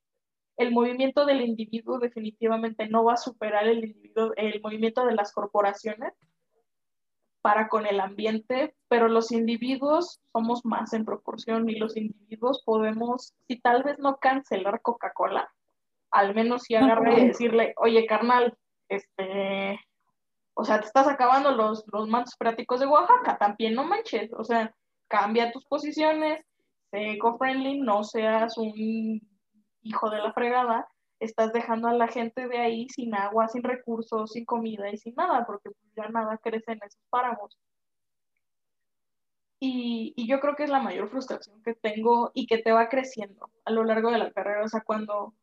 [0.58, 5.32] el movimiento del individuo definitivamente no va a superar el, individuo, el movimiento de las
[5.32, 6.13] corporaciones
[7.41, 13.34] para con el ambiente, pero los individuos somos más en proporción y los individuos podemos,
[13.47, 15.49] si tal vez no cancelar Coca-Cola,
[16.12, 18.58] al menos si agarre y decirle, oye, carnal,
[18.89, 19.80] este,
[20.54, 24.43] o sea, te estás acabando los, los mantos prácticos de Oaxaca, también no manches, o
[24.43, 24.75] sea,
[25.08, 26.43] cambia tus posiciones,
[26.91, 28.73] eco-friendly, no seas un
[29.82, 30.88] hijo de la fregada,
[31.19, 35.15] estás dejando a la gente de ahí sin agua, sin recursos, sin comida y sin
[35.15, 37.58] nada, porque ya nada crece en esos páramos.
[39.62, 42.88] Y, y, yo creo que es la mayor frustración que tengo y que te va
[42.88, 44.63] creciendo a lo largo de la carrera.
[44.63, 45.34] O sea, cuando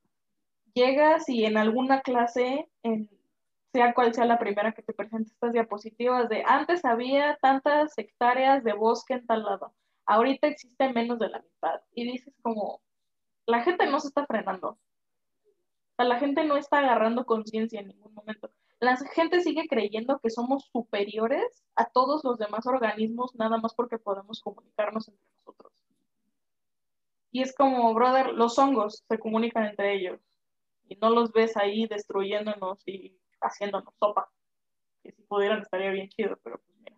[0.76, 2.68] llegas y en alguna clase,
[3.72, 8.62] sea cual sea la primera que te presenta estas diapositivas de antes había tantas hectáreas
[8.62, 9.74] de bosque en tal lado,
[10.06, 11.80] ahorita existe menos de la mitad.
[11.92, 12.80] Y dices como,
[13.46, 14.70] la gente no se está frenando.
[14.70, 14.78] O
[15.96, 18.50] sea, la gente no está agarrando conciencia en ningún momento.
[18.78, 23.98] La gente sigue creyendo que somos superiores a todos los demás organismos nada más porque
[23.98, 25.72] podemos comunicarnos entre nosotros.
[27.32, 30.20] Y es como, brother, los hongos se comunican entre ellos
[30.88, 34.30] y no los ves ahí destruyéndonos y haciéndonos sopa.
[35.02, 36.96] Que si pudieran estaría bien chido, pero pues mira.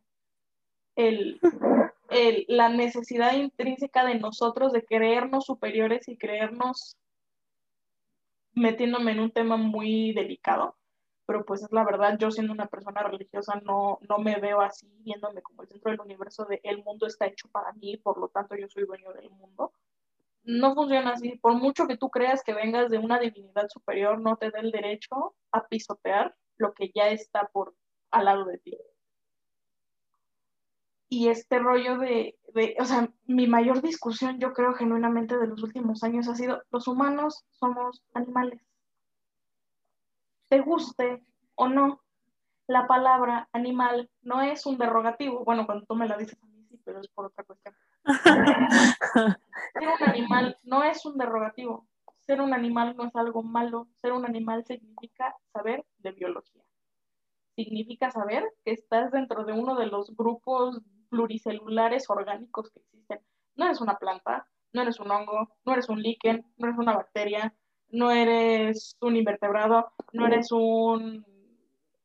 [0.97, 1.41] El,
[2.09, 6.97] el, la necesidad intrínseca de nosotros de creernos superiores y creernos
[8.53, 10.77] metiéndome en un tema muy delicado,
[11.27, 14.91] pero pues es la verdad, yo siendo una persona religiosa no, no me veo así,
[15.01, 18.29] viéndome como el centro del universo de el mundo está hecho para mí, por lo
[18.29, 19.73] tanto yo soy dueño del mundo.
[20.45, 24.37] No funciona así, por mucho que tú creas que vengas de una divinidad superior, no
[24.37, 27.75] te da el derecho a pisotear lo que ya está por
[28.11, 28.79] al lado de ti.
[31.09, 35.63] Y este rollo de, de, o sea, mi mayor discusión, yo creo genuinamente de los
[35.63, 38.61] últimos años ha sido, los humanos somos animales.
[40.49, 41.23] Te guste
[41.55, 42.03] o no,
[42.69, 45.45] la palabra animal no es un derogativo.
[45.45, 47.75] Bueno, cuando tú me la dices a mí sí, pero es por otra cuestión.
[49.73, 51.87] Ser un animal no es un derogativo.
[52.21, 53.89] Ser un animal no es algo malo.
[53.97, 56.63] Ser un animal significa saber de biología.
[57.57, 63.21] Significa saber que estás dentro de uno de los grupos pluricelulares orgánicos que existen.
[63.57, 66.95] No eres una planta, no eres un hongo, no eres un líquen, no eres una
[66.95, 67.55] bacteria,
[67.91, 71.25] no eres un invertebrado, no eres un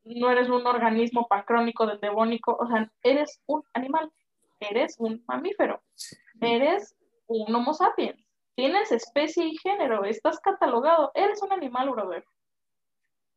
[0.05, 4.11] no eres un organismo pancrónico del devónico, o sea, eres un animal,
[4.59, 5.81] eres un mamífero,
[6.41, 6.95] eres
[7.27, 8.21] un homo sapiens,
[8.55, 12.25] tienes especie y género, estás catalogado, eres un animal, brother.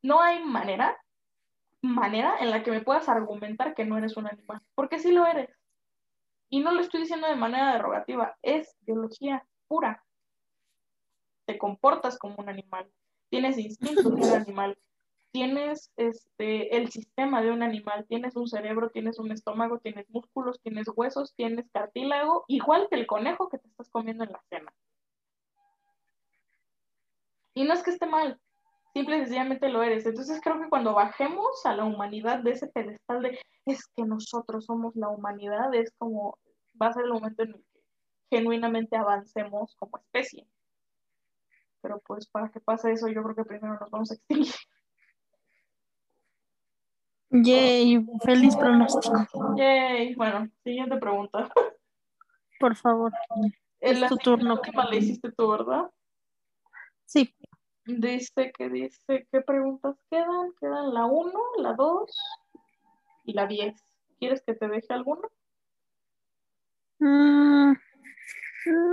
[0.02, 0.96] No hay manera,
[1.82, 5.26] manera en la que me puedas argumentar que no eres un animal, porque sí lo
[5.26, 5.50] eres.
[6.48, 10.04] Y no lo estoy diciendo de manera derogativa, es biología pura.
[11.44, 12.90] Te comportas como un animal,
[13.28, 14.78] tienes instintos de un animal,
[15.32, 20.60] tienes este, el sistema de un animal, tienes un cerebro, tienes un estómago, tienes músculos,
[20.62, 24.72] tienes huesos, tienes cartílago, igual que el conejo que te estás comiendo en la cena.
[27.54, 28.40] Y no es que esté mal,
[28.96, 30.06] simple y sencillamente lo eres.
[30.06, 34.64] Entonces creo que cuando bajemos a la humanidad de ese pedestal de es que nosotros
[34.64, 36.38] somos la humanidad, es como
[36.80, 40.46] va a ser el momento en el que genuinamente avancemos como especie.
[41.82, 44.54] Pero pues para que pase eso yo creo que primero nos vamos a extinguir.
[47.30, 49.56] Yay, feliz pronóstico.
[49.58, 51.50] Yay, bueno, siguiente pregunta.
[52.58, 53.12] Por favor.
[53.78, 54.62] Es tu turno.
[54.62, 55.90] ¿Qué le hiciste tú, verdad?
[57.04, 57.34] Sí.
[57.86, 60.52] Dice que dice, ¿qué preguntas quedan?
[60.60, 62.10] Quedan la 1, la 2
[63.24, 63.74] y la 10.
[64.18, 65.28] ¿Quieres que te deje alguna?
[66.98, 67.72] Mm,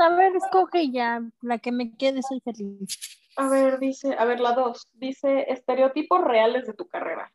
[0.01, 3.19] a ver, escoge ya, la que me quede, soy feliz.
[3.38, 4.88] A ver, dice, a ver, la 2.
[4.93, 7.34] Dice, estereotipos reales de tu carrera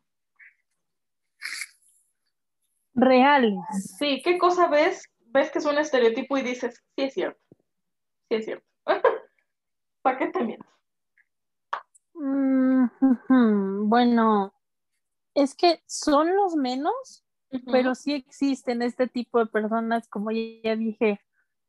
[2.98, 3.60] reales.
[3.98, 5.04] Sí, ¿qué cosa ves?
[5.26, 7.40] Ves que es un estereotipo y dices, sí es cierto,
[8.28, 8.66] sí es cierto.
[10.02, 10.66] ¿Para qué te miento?
[12.18, 14.52] Mm, bueno,
[15.34, 17.24] es que son los menos,
[17.70, 21.20] pero sí existen este tipo de personas, como ya dije,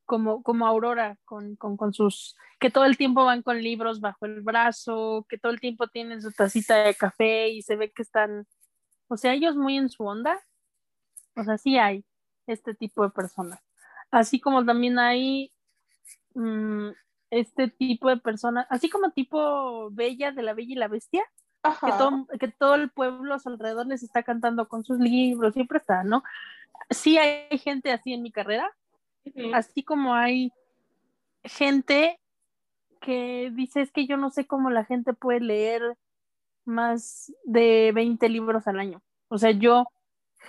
[0.05, 4.25] como, como Aurora, con, con, con, sus, que todo el tiempo van con libros bajo
[4.25, 8.01] el brazo, que todo el tiempo tienen su tacita de café y se ve que
[8.01, 8.47] están,
[9.07, 10.41] o sea, ellos muy en su onda,
[11.35, 12.03] o sea, sí hay
[12.47, 13.59] este tipo de personas.
[14.09, 15.53] Así como también hay
[16.33, 16.89] mm,
[17.31, 21.23] este tipo de personas, así como tipo Bella de la Bella y la Bestia,
[21.63, 25.53] que todo, que todo, el pueblo a su alrededor les está cantando con sus libros,
[25.53, 26.23] siempre está, ¿no?
[26.89, 28.71] Sí hay gente así en mi carrera,
[29.53, 30.51] así como hay
[31.43, 32.19] gente
[33.01, 35.97] que dice es que yo no sé cómo la gente puede leer
[36.65, 39.01] más de 20 libros al año.
[39.27, 39.85] O sea, yo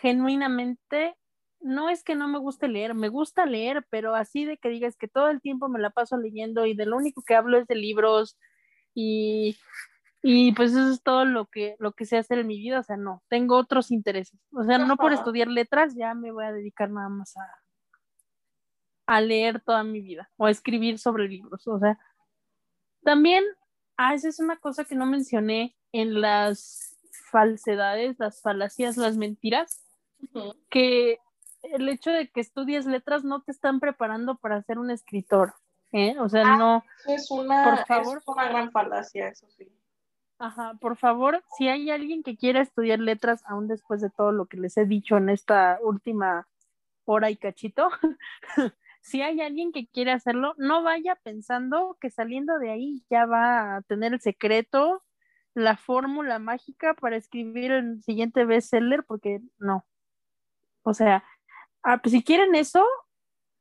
[0.01, 1.17] genuinamente,
[1.61, 4.97] no es que no me guste leer, me gusta leer, pero así de que digas
[4.97, 7.67] que todo el tiempo me la paso leyendo y de lo único que hablo es
[7.67, 8.39] de libros
[8.95, 9.59] y,
[10.23, 12.83] y pues eso es todo lo que, lo que sé hacer en mi vida, o
[12.83, 16.53] sea, no, tengo otros intereses, o sea, no por estudiar letras ya me voy a
[16.53, 17.47] dedicar nada más a,
[19.07, 21.99] a leer toda mi vida o a escribir sobre libros, o sea,
[23.03, 23.45] también,
[23.97, 26.99] ah, esa es una cosa que no mencioné en las
[27.31, 29.85] falsedades, las falacias, las mentiras,
[30.69, 31.19] que
[31.63, 35.55] el hecho de que estudies letras no te están preparando para ser un escritor,
[35.93, 36.19] ¿eh?
[36.19, 36.85] O sea, ah, no.
[37.07, 39.71] Es una, por favor, es una gran falacia, eso sí.
[40.39, 44.47] Ajá, por favor, si hay alguien que quiera estudiar letras, aún después de todo lo
[44.47, 46.49] que les he dicho en esta última
[47.05, 47.91] hora y cachito,
[49.03, 53.77] si hay alguien que quiere hacerlo, no vaya pensando que saliendo de ahí ya va
[53.77, 55.03] a tener el secreto
[55.55, 59.85] la fórmula mágica para escribir el siguiente bestseller, porque no.
[60.83, 61.25] O sea,
[61.83, 62.85] ah, pues si quieren eso,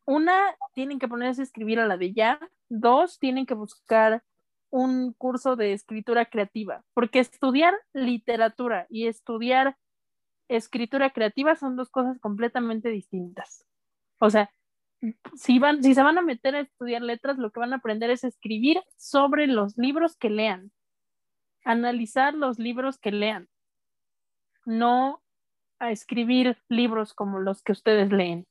[0.06, 4.24] una, tienen que ponerse a escribir a la de ya, dos, tienen que buscar
[4.70, 9.78] un curso de escritura creativa, porque estudiar literatura y estudiar
[10.48, 13.66] escritura creativa son dos cosas completamente distintas.
[14.20, 14.52] O sea,
[15.36, 18.10] si, van, si se van a meter a estudiar letras, lo que van a aprender
[18.10, 20.72] es escribir sobre los libros que lean.
[21.64, 23.48] Analizar los libros que lean,
[24.66, 25.22] no
[25.80, 28.48] a escribir libros como los que ustedes leen.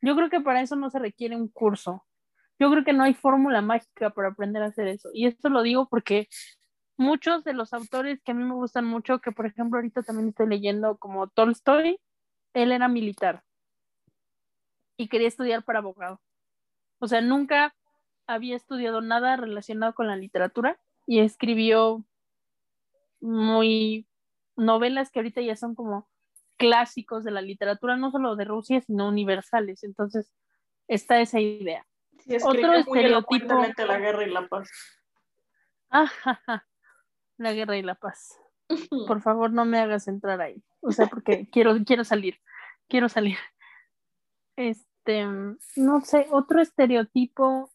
[0.00, 2.04] Yo creo que para eso no se requiere un curso.
[2.58, 5.10] Yo creo que no hay fórmula mágica para aprender a hacer eso.
[5.14, 6.28] Y esto lo digo porque
[6.96, 10.28] muchos de los autores que a mí me gustan mucho, que por ejemplo ahorita también
[10.28, 11.98] estoy leyendo como Tolstoy,
[12.54, 13.42] él era militar.
[14.96, 16.20] y quería estudiar para abogado.
[17.00, 17.74] O sea, nunca
[18.26, 22.04] había estudiado nada relacionado con la literatura y escribió
[23.20, 24.06] muy
[24.56, 26.08] novelas que ahorita ya son como
[26.62, 29.82] clásicos de la literatura, no solo de Rusia, sino universales.
[29.82, 30.32] Entonces,
[30.86, 31.84] está esa idea.
[32.44, 33.54] Otro estereotipo.
[33.76, 34.70] La guerra y la paz.
[37.36, 38.38] la guerra y la paz.
[39.08, 40.62] Por favor, no me hagas entrar ahí.
[40.80, 42.38] O sea, porque quiero, quiero salir.
[42.88, 43.38] Quiero salir.
[44.56, 45.26] Este,
[45.76, 47.70] no sé, otro estereotipo.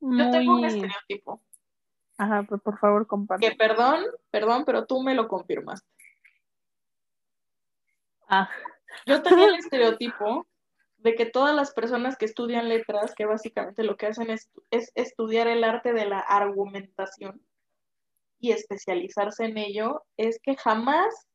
[0.00, 1.42] Yo tengo un estereotipo.
[2.16, 3.48] Ajá, pues por favor, comparte.
[3.48, 5.88] Que perdón, perdón, pero tú me lo confirmaste.
[8.30, 8.48] Ah.
[9.06, 10.46] Yo tenía el estereotipo
[10.98, 14.92] de que todas las personas que estudian letras, que básicamente lo que hacen es, es
[14.94, 17.42] estudiar el arte de la argumentación
[18.38, 21.26] y especializarse en ello, es que jamás,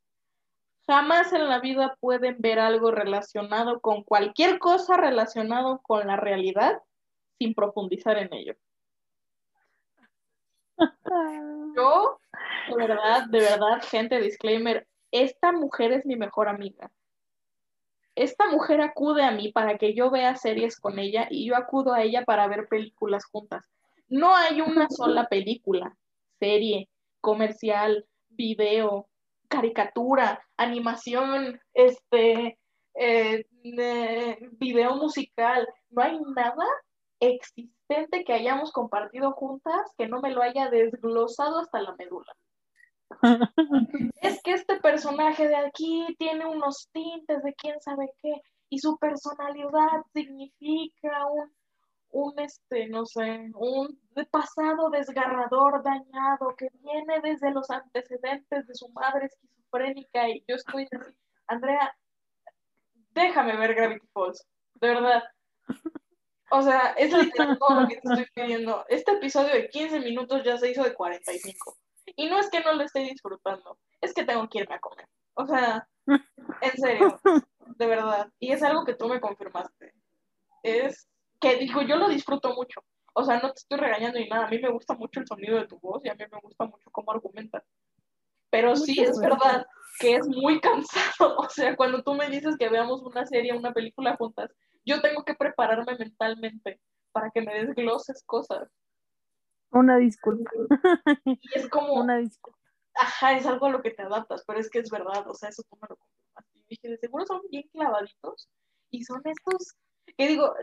[0.88, 6.82] jamás en la vida pueden ver algo relacionado con cualquier cosa relacionado con la realidad
[7.38, 8.56] sin profundizar en ello.
[11.76, 12.20] Yo,
[12.70, 16.92] de verdad, de verdad, gente, disclaimer, esta mujer es mi mejor amiga.
[18.16, 21.94] Esta mujer acude a mí para que yo vea series con ella y yo acudo
[21.94, 23.70] a ella para ver películas juntas.
[24.08, 25.98] No hay una sola película,
[26.40, 26.90] serie,
[27.20, 29.10] comercial, video,
[29.50, 32.58] caricatura, animación, este,
[32.94, 35.68] eh, video musical.
[35.90, 36.66] No hay nada
[37.20, 42.34] existente que hayamos compartido juntas que no me lo haya desglosado hasta la médula.
[44.22, 48.98] es que este personaje de aquí tiene unos tintes de quién sabe qué y su
[48.98, 51.54] personalidad significa un,
[52.10, 54.00] un este, no sé, un
[54.32, 60.88] pasado desgarrador, dañado, que viene desde los antecedentes de su madre esquizofrénica y yo estoy
[60.92, 61.14] así,
[61.48, 61.96] Andrea,
[63.12, 64.46] déjame ver Gravity Falls,
[64.76, 65.24] de verdad.
[66.52, 68.86] O sea, es literal todo lo que te estoy pidiendo.
[68.88, 71.78] Este episodio de 15 minutos ya se hizo de 45.
[72.16, 75.08] Y no es que no lo esté disfrutando, es que tengo que irme a comer.
[75.34, 77.20] O sea, en serio,
[77.78, 78.30] de verdad.
[78.40, 79.94] Y es algo que tú me confirmaste.
[80.64, 82.82] Es que digo, yo lo disfruto mucho.
[83.14, 84.48] O sea, no te estoy regañando ni nada.
[84.48, 86.66] A mí me gusta mucho el sonido de tu voz y a mí me gusta
[86.66, 87.64] mucho cómo argumentas.
[88.50, 89.66] Pero sí es verdad
[90.00, 91.38] que es muy cansado.
[91.38, 94.52] O sea, cuando tú me dices que veamos una serie, una película juntas,
[94.86, 96.80] yo tengo que prepararme mentalmente
[97.12, 98.70] para que me desgloses cosas.
[99.76, 100.52] Una disculpa.
[101.26, 101.96] Y es como.
[101.96, 102.58] Una disculpa.
[102.96, 105.50] Ajá, es algo a lo que te adaptas, pero es que es verdad, o sea,
[105.50, 106.46] eso tú me lo confirmas.
[106.54, 108.50] Y dije, de seguro son bien clavaditos
[108.90, 109.76] y son estos,
[110.18, 110.56] que digo,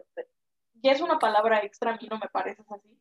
[0.82, 2.98] ya es una palabra extra, a mí no me parece así,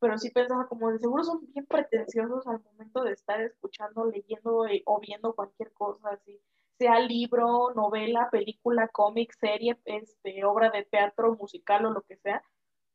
[0.00, 4.66] pero sí pensaba como de seguro son bien pretenciosos al momento de estar escuchando, leyendo
[4.84, 6.38] o viendo cualquier cosa así,
[6.76, 12.42] sea libro, novela, película, cómic, serie, este, obra de teatro, musical o lo que sea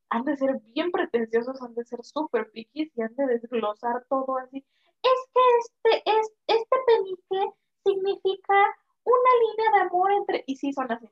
[0.10, 4.38] han de ser bien pretenciosos, han de ser súper piquis y han de desglosar todo
[4.38, 4.66] así.
[5.02, 7.54] Es que este, es, este penique
[7.86, 8.56] significa
[9.04, 10.44] una línea de amor entre...
[10.48, 11.08] Y sí son así,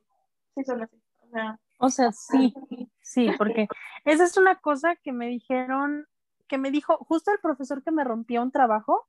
[0.55, 1.01] sí son así.
[1.21, 2.53] O sea, o sea sí,
[3.01, 3.67] sí, porque
[4.05, 6.07] esa es una cosa que me dijeron,
[6.47, 9.07] que me dijo justo el profesor que me rompió un trabajo,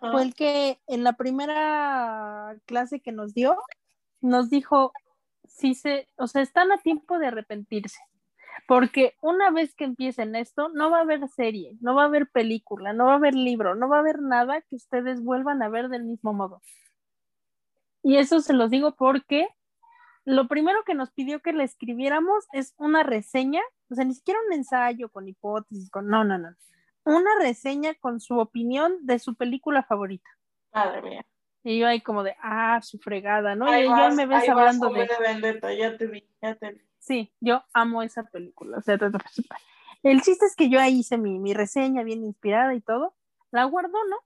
[0.00, 3.56] fue el que en la primera clase que nos dio,
[4.20, 4.92] nos dijo,
[5.46, 8.00] sí se, o sea, están a tiempo de arrepentirse
[8.66, 12.28] porque una vez que empiecen esto, no va a haber serie, no va a haber
[12.28, 15.68] película, no va a haber libro, no va a haber nada que ustedes vuelvan a
[15.68, 16.60] ver del mismo modo.
[18.02, 19.48] Y eso se los digo porque
[20.24, 24.40] lo primero que nos pidió que le escribiéramos es una reseña, o sea, ni siquiera
[24.46, 26.54] un ensayo con hipótesis, con no, no, no.
[27.04, 30.28] Una reseña con su opinión de su película favorita.
[30.72, 31.26] Madre mía.
[31.64, 33.66] Y yo ahí como de, ah, su fregada, ¿no?
[33.76, 35.08] y ya me ves hablando de...
[35.20, 36.87] Vendetta, ya te vi, ya te vi.
[36.98, 38.78] Sí, yo amo esa película.
[38.78, 38.98] O sea,
[40.02, 43.14] el chiste es que yo ahí hice mi, reseña bien inspirada y todo.
[43.50, 44.16] La guardo, ¿no?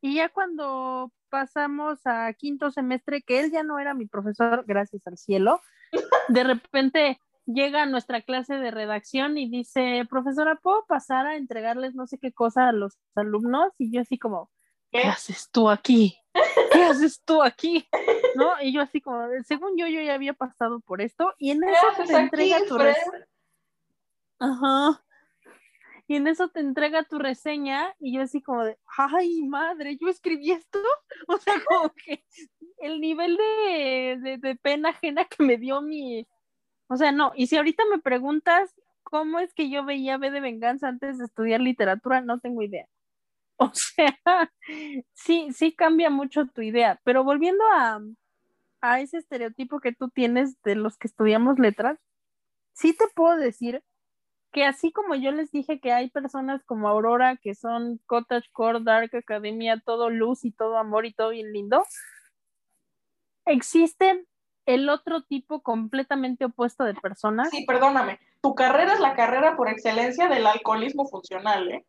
[0.00, 5.06] Y ya cuando pasamos a quinto semestre, que él ya no era mi profesor, gracias
[5.06, 5.60] al cielo,
[6.28, 12.06] de repente llega nuestra clase de redacción y dice, profesora, ¿puedo pasar a entregarles no
[12.06, 13.72] sé qué cosa a los alumnos?
[13.78, 14.50] Y yo así como,
[15.02, 16.18] ¿qué haces tú aquí?
[16.72, 17.88] ¿Qué haces tú aquí?
[18.34, 18.60] ¿No?
[18.60, 21.86] Y yo así como, según yo, yo ya había pasado por esto y en eso
[22.06, 23.26] te entrega tu reseña.
[24.38, 25.02] Ajá.
[26.08, 30.08] Y en eso te entrega tu reseña y yo así como de, ay madre, yo
[30.08, 30.78] escribí esto.
[31.28, 32.22] O sea, como que
[32.78, 36.26] el nivel de, de pena ajena que me dio mi...
[36.88, 38.72] O sea, no, y si ahorita me preguntas
[39.02, 42.86] cómo es que yo veía B de Venganza antes de estudiar literatura, no tengo idea.
[43.58, 44.14] O sea,
[45.14, 48.00] sí, sí cambia mucho tu idea, pero volviendo a,
[49.00, 51.98] ese estereotipo que tú tienes de los que estudiamos letras,
[52.72, 53.82] sí te puedo decir
[54.52, 58.80] que así como yo les dije que hay personas como Aurora que son Cottage Core,
[58.82, 61.84] Dark Academia, todo luz y todo amor y todo bien lindo,
[63.44, 64.26] existen
[64.66, 67.50] el otro tipo completamente opuesto de personas.
[67.50, 71.86] Sí, perdóname, tu carrera es la carrera por excelencia del alcoholismo funcional, ¿eh?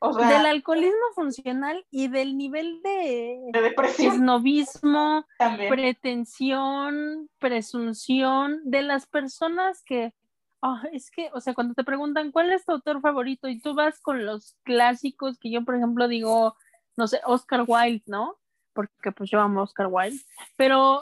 [0.00, 4.24] O sea, del alcoholismo funcional y del nivel de, de depresión.
[4.24, 5.26] novismo,
[5.68, 10.12] pretensión, presunción de las personas que,
[10.60, 13.74] oh, es que, o sea, cuando te preguntan cuál es tu autor favorito y tú
[13.74, 16.54] vas con los clásicos que yo, por ejemplo, digo,
[16.96, 18.36] no sé, Oscar Wilde, ¿no?
[18.72, 20.20] Porque pues yo amo Oscar Wilde,
[20.56, 21.00] pero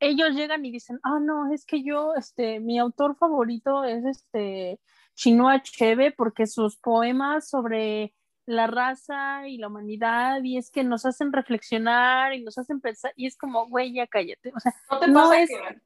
[0.00, 4.78] ellos llegan y dicen, ah, no, es que yo, este, mi autor favorito es este
[5.14, 8.14] Chinua Achebe porque sus poemas sobre
[8.46, 13.12] la raza y la humanidad y es que nos hacen reflexionar y nos hacen pensar
[13.16, 14.52] y es como, güey, ya cállate.
[14.54, 15.80] O sea, ¿no te pasa que,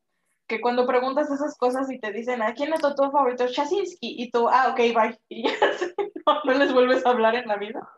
[0.47, 3.49] que, cuando preguntas esas cosas y te dicen, ¿a quién es tu autor favorito?
[3.49, 5.19] Chasinski y tú, ah, ok, bye.
[5.29, 5.55] Y ya
[6.27, 7.89] no, no les vuelves a hablar en la vida.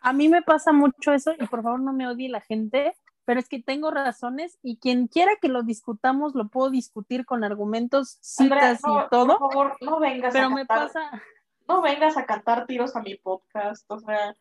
[0.00, 3.38] A mí me pasa mucho eso y por favor no me odie la gente, pero
[3.38, 8.18] es que tengo razones y quien quiera que lo discutamos lo puedo discutir con argumentos,
[8.20, 9.38] citas y todo.
[9.38, 11.22] Por favor, no vengas pero me pasa
[11.68, 14.34] no vengas a cantar tiros a mi podcast, o sea.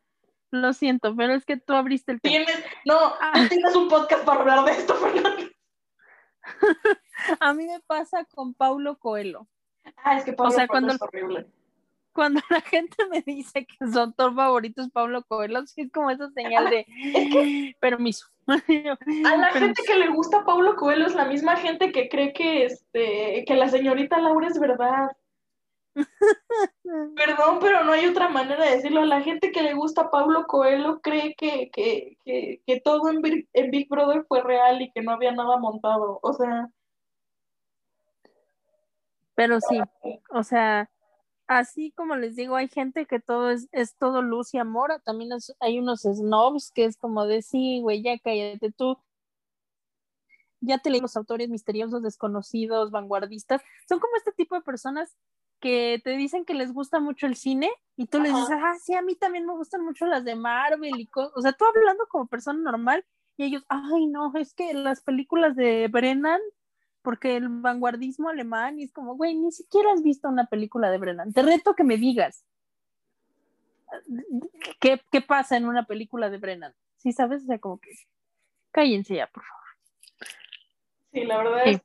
[0.51, 2.45] Lo siento, pero es que tú abriste el tema.
[2.45, 3.45] Tienes, no, ah.
[3.49, 5.49] tienes un podcast para hablar de esto, Fernando.
[7.39, 9.47] a mí me pasa con Paulo Coelho.
[9.97, 11.47] Ah, es que Paulo Coelho es horrible.
[12.13, 16.30] Cuando la gente me dice que su autor favorito es Paulo Coelho, es como esa
[16.32, 16.86] señal de
[17.82, 18.28] permiso.
[18.47, 22.65] A la gente que le gusta Paulo Coelho es la misma gente que cree que,
[22.65, 25.09] este, que la señorita Laura es verdad.
[27.16, 29.06] Perdón, pero no hay otra manera de decirlo.
[29.06, 33.22] La gente que le gusta a Pablo Coelho cree que, que, que, todo en,
[33.72, 36.20] Big Brother fue real y que no había nada montado.
[36.22, 36.70] O sea.
[39.36, 39.80] Pero sí,
[40.30, 40.89] o sea,
[41.48, 45.02] así como les digo, hay gente que todo es, es todo luz y amor.
[45.04, 48.98] También hay unos snobs que es como de sí, güey, ya cállate tú.
[50.62, 53.62] Ya te leí los autores misteriosos, desconocidos, vanguardistas.
[53.88, 55.16] Son como este tipo de personas
[55.66, 58.93] que te dicen que les gusta mucho el cine y tú les dices, ah, sí,
[58.93, 62.05] a mí también me gustan mucho las de Marvel y cosas, o sea, tú hablando
[62.07, 63.03] como persona normal
[63.36, 66.39] y ellos, ay, no, es que las películas de Brennan,
[67.01, 70.99] porque el vanguardismo alemán, y es como, güey, ni siquiera has visto una película de
[70.99, 72.45] Brennan, te reto que me digas,
[74.80, 76.76] ¿qué, qué pasa en una película de Brennan?
[76.97, 77.89] Sí, sabes, o sea, como que
[78.70, 79.63] cállense ya, por favor.
[81.11, 81.82] Sí, la verdad es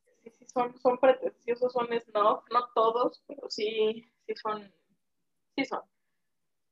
[0.53, 4.73] son, son pretenciosos, son snob, no todos, pero sí, sí son,
[5.57, 5.81] sí son.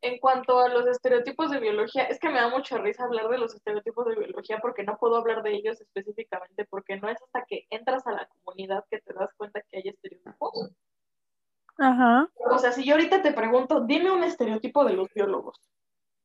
[0.01, 3.39] En cuanto a los estereotipos de biología, es que me da mucha risa hablar de
[3.39, 7.45] los estereotipos de biología porque no puedo hablar de ellos específicamente, porque no es hasta
[7.47, 10.71] que entras a la comunidad que te das cuenta que hay estereotipos.
[11.79, 12.29] Ajá.
[12.51, 15.61] O sea, si yo ahorita te pregunto, dime un estereotipo de los biólogos.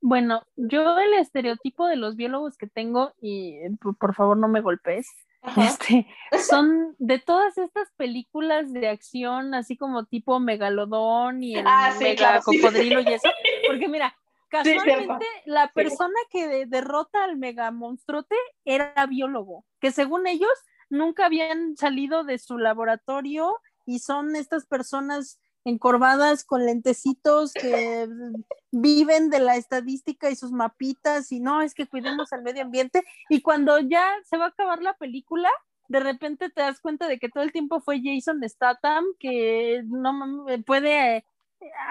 [0.02, 3.58] Bueno, yo el estereotipo de los biólogos que tengo, y
[4.00, 5.08] por favor no me golpes,
[5.58, 6.08] este,
[6.50, 12.42] son de todas estas películas de acción, así como tipo Megalodón y el ah, mega
[12.42, 13.30] cocodrilo y eso,
[13.68, 14.16] porque mira,
[14.50, 18.36] casualmente la persona que derrota al mega monstruote
[18.66, 20.54] era biólogo, que según ellos
[20.90, 28.08] nunca habían salido de su laboratorio y son estas personas encorvadas con lentecitos que
[28.72, 33.04] viven de la estadística y sus mapitas y no, es que cuidemos al medio ambiente
[33.30, 35.50] y cuando ya se va a acabar la película,
[35.88, 40.46] de repente te das cuenta de que todo el tiempo fue Jason Statham que no
[40.66, 41.26] puede eh,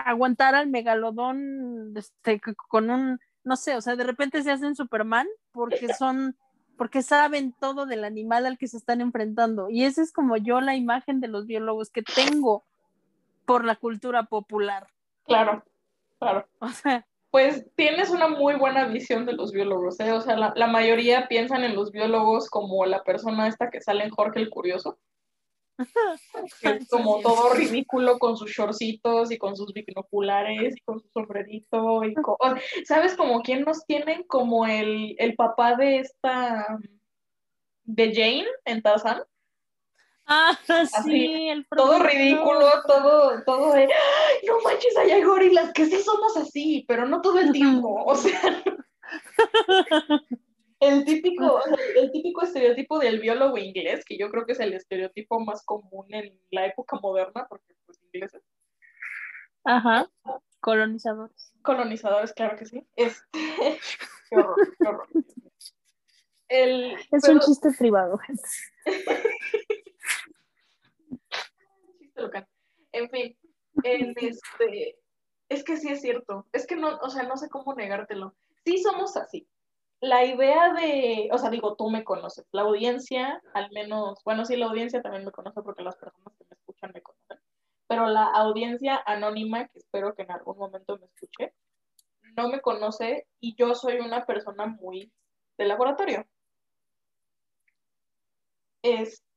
[0.05, 5.27] aguantar al megalodón este, con un, no sé, o sea, de repente se hacen Superman
[5.53, 6.37] porque son
[6.77, 9.69] porque saben todo del animal al que se están enfrentando.
[9.71, 12.65] Y esa es como yo la imagen de los biólogos que tengo
[13.45, 14.87] por la cultura popular.
[15.25, 15.65] Claro,
[16.19, 16.47] claro.
[16.61, 20.13] O sea, pues tienes una muy buena visión de los biólogos, ¿eh?
[20.13, 24.11] O sea, la, mayoría piensan en los biólogos como la persona esta que sale en
[24.11, 24.99] Jorge el Curioso.
[25.79, 32.05] es como todo ridículo con sus shortcitos y con sus binoculares y con su sombrerito
[32.05, 32.15] y
[32.85, 36.79] ¿sabes como quién nos tienen como el, el papá de esta
[37.85, 39.23] de Jane en Tarzan?
[40.27, 40.57] Ah,
[41.05, 43.89] sí, el Todo ridículo, todo, todo de,
[44.47, 48.63] no manches, hay gorilas, que sí somos así, pero no todo el tiempo, o sea.
[50.81, 51.61] el típico,
[51.97, 56.07] el típico estereotipo del biólogo inglés, que yo creo que es el estereotipo más común
[56.15, 58.43] en la época moderna, porque pues ingleses.
[59.65, 60.09] Ajá,
[60.61, 61.53] colonizadores.
[61.63, 62.87] Colonizadores, claro que sí.
[62.97, 63.39] Este,
[64.31, 65.09] qué horror, qué horror.
[66.49, 68.43] es un chiste privado, gente.
[72.93, 73.09] En
[74.17, 74.99] este,
[75.49, 78.35] es que sí es cierto, es que no, o sea, no sé cómo negártelo.
[78.65, 79.49] Sí somos así.
[80.01, 84.57] La idea de, o sea, digo, tú me conoces, la audiencia, al menos, bueno, sí,
[84.57, 87.39] la audiencia también me conoce porque las personas que me escuchan me conocen,
[87.87, 91.55] pero la audiencia anónima, que espero que en algún momento me escuche,
[92.37, 95.13] no me conoce y yo soy una persona muy
[95.57, 96.27] de laboratorio.
[98.83, 99.32] Este,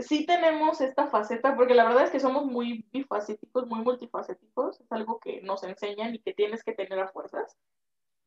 [0.00, 4.92] sí tenemos esta faceta, porque la verdad es que somos muy bifacéticos, muy multifacéticos, es
[4.92, 7.56] algo que nos enseñan y que tienes que tener a fuerzas,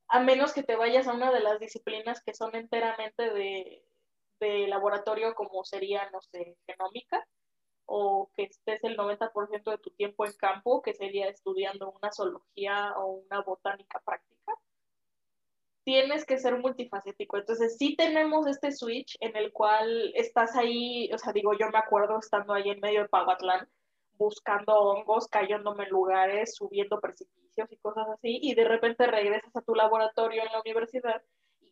[0.08, 3.86] a menos que te vayas a una de las disciplinas que son enteramente de,
[4.40, 7.26] de laboratorio, como sería, no sé, genómica,
[7.86, 12.94] o que estés el 90% de tu tiempo en campo, que sería estudiando una zoología
[12.98, 14.54] o una botánica práctica,
[15.84, 17.38] tienes que ser multifacético.
[17.38, 21.80] Entonces, sí tenemos este switch en el cual estás ahí, o sea, digo, yo me
[21.80, 23.68] acuerdo estando ahí en medio de Pagatlán,
[24.18, 29.62] buscando hongos, cayéndome en lugares, subiendo precipicios y cosas así, y de repente regresas a
[29.62, 31.22] tu laboratorio en la universidad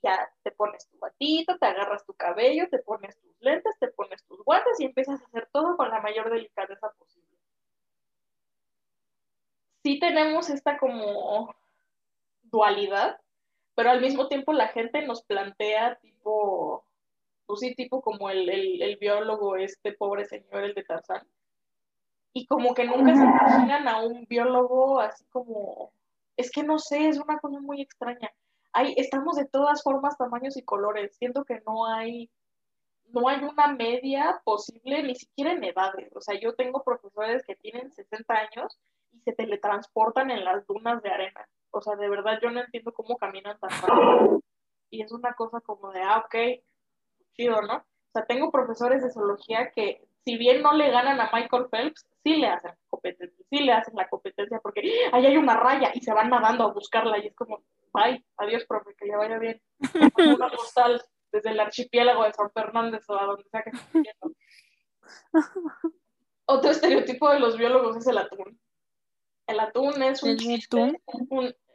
[0.03, 4.24] ya te pones tu batito, te agarras tu cabello, te pones tus lentes, te pones
[4.26, 7.38] tus guantes y empiezas a hacer todo con la mayor delicadeza posible.
[9.84, 11.55] Sí tenemos esta como
[12.43, 13.20] dualidad,
[13.82, 16.86] pero al mismo tiempo la gente nos plantea tipo,
[17.48, 21.28] pues sí, tipo como el, el, biólogo, este pobre señor, el de Tarzán,
[22.32, 25.92] y como que nunca se imaginan a un biólogo así como,
[26.38, 28.32] es que no sé, es una cosa muy extraña
[28.74, 31.16] hay, estamos de todas formas, tamaños y colores.
[31.18, 32.30] Siento que no hay,
[33.10, 36.16] no hay una media posible, ni siquiera en edades.
[36.16, 38.80] O sea, yo tengo profesores que tienen 60 años
[39.12, 41.48] y se teletransportan en las dunas de arena.
[41.72, 43.69] O sea, de verdad yo no entiendo cómo caminan tan
[44.30, 44.41] rápido.
[44.89, 46.36] Y es una cosa como de, ah, ok,
[47.34, 47.78] chido, ¿no?
[47.78, 52.05] O sea, tengo profesores de zoología que, si bien no le ganan a Michael Phelps,
[52.24, 56.01] sí le hacen competencia, sí le hacen la competencia porque ahí hay una raya y
[56.01, 57.63] se van nadando a buscarla y es como,
[57.93, 59.61] bye, adiós, profe, que le vaya bien.
[60.17, 61.01] Una postal
[61.32, 64.11] desde el archipiélago de San Fernández o a donde sea que esté
[66.45, 68.59] Otro estereotipo de los biólogos es el atún.
[69.48, 71.02] El atún es un chiste.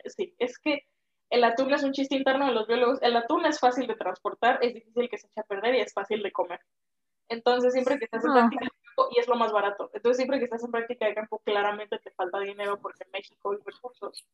[0.07, 0.87] sí, es que
[1.31, 3.03] el atún es un chiste interno de los biólogos.
[3.03, 5.93] El atún es fácil de transportar, es difícil que se eche a perder y es
[5.93, 6.61] fácil de comer.
[7.29, 8.35] Entonces, siempre que estás en ah.
[8.35, 11.15] práctica de campo, y es lo más barato, entonces siempre que estás en práctica de
[11.15, 14.25] campo, claramente te falta dinero porque en México hay recursos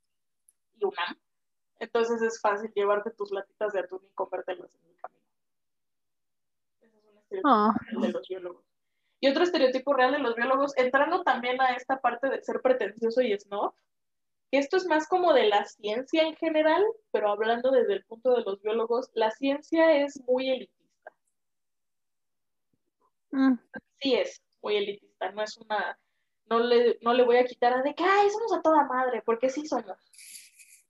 [0.78, 1.16] y una
[1.82, 5.20] entonces es fácil llevarte tus latitas de atún y comértelas en el camino.
[6.80, 7.74] Ese es un estereotipo ah.
[8.00, 8.64] de los biólogos.
[9.22, 13.22] Y otro estereotipo real de los biólogos, entrando también a esta parte de ser pretencioso
[13.22, 13.72] y snob,
[14.50, 18.34] que esto es más como de la ciencia en general, pero hablando desde el punto
[18.34, 21.12] de los biólogos, la ciencia es muy elitista.
[23.30, 23.54] Mm.
[24.00, 25.96] Sí es muy elitista, no es una,
[26.46, 29.22] no le, no le voy a quitar a de que, ay, somos a toda madre,
[29.24, 29.98] porque sí somos.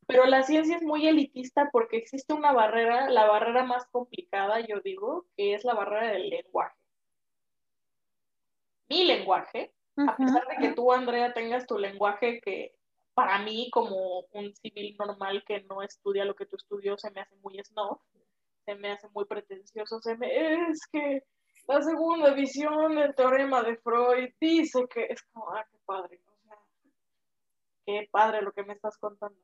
[0.07, 4.81] Pero la ciencia es muy elitista porque existe una barrera, la barrera más complicada, yo
[4.81, 6.82] digo, que es la barrera del lenguaje.
[8.93, 12.75] Mi lenguaje, a pesar de que tú, Andrea, tengas tu lenguaje que
[13.15, 17.23] para mí, como un civil normal que no estudia lo que tú estudias, se me
[17.23, 18.01] hace muy snob,
[18.67, 20.29] se me hace muy pretencioso, se me...
[20.71, 21.23] Es que
[21.69, 26.37] la segunda edición del teorema de Freud dice que es como, ah, qué padre, o
[26.47, 26.59] sea,
[27.87, 29.39] qué padre lo que me estás contando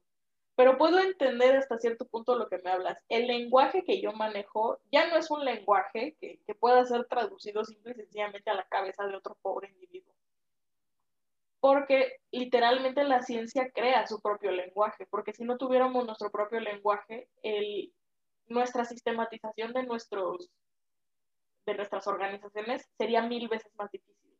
[0.59, 3.01] pero puedo entender hasta cierto punto lo que me hablas.
[3.09, 7.93] El lenguaje que yo manejo ya no es un lenguaje que, pueda ser traducido simple
[7.93, 10.13] y sencillamente a la cabeza de otro pobre individuo.
[11.61, 17.29] Porque literalmente la ciencia crea su propio lenguaje, porque si no tuviéramos nuestro propio lenguaje,
[17.45, 17.93] el,
[18.49, 20.51] nuestra sistematización de, nuestros,
[21.67, 24.37] de nuestras organizaciones sería mil veces más difícil,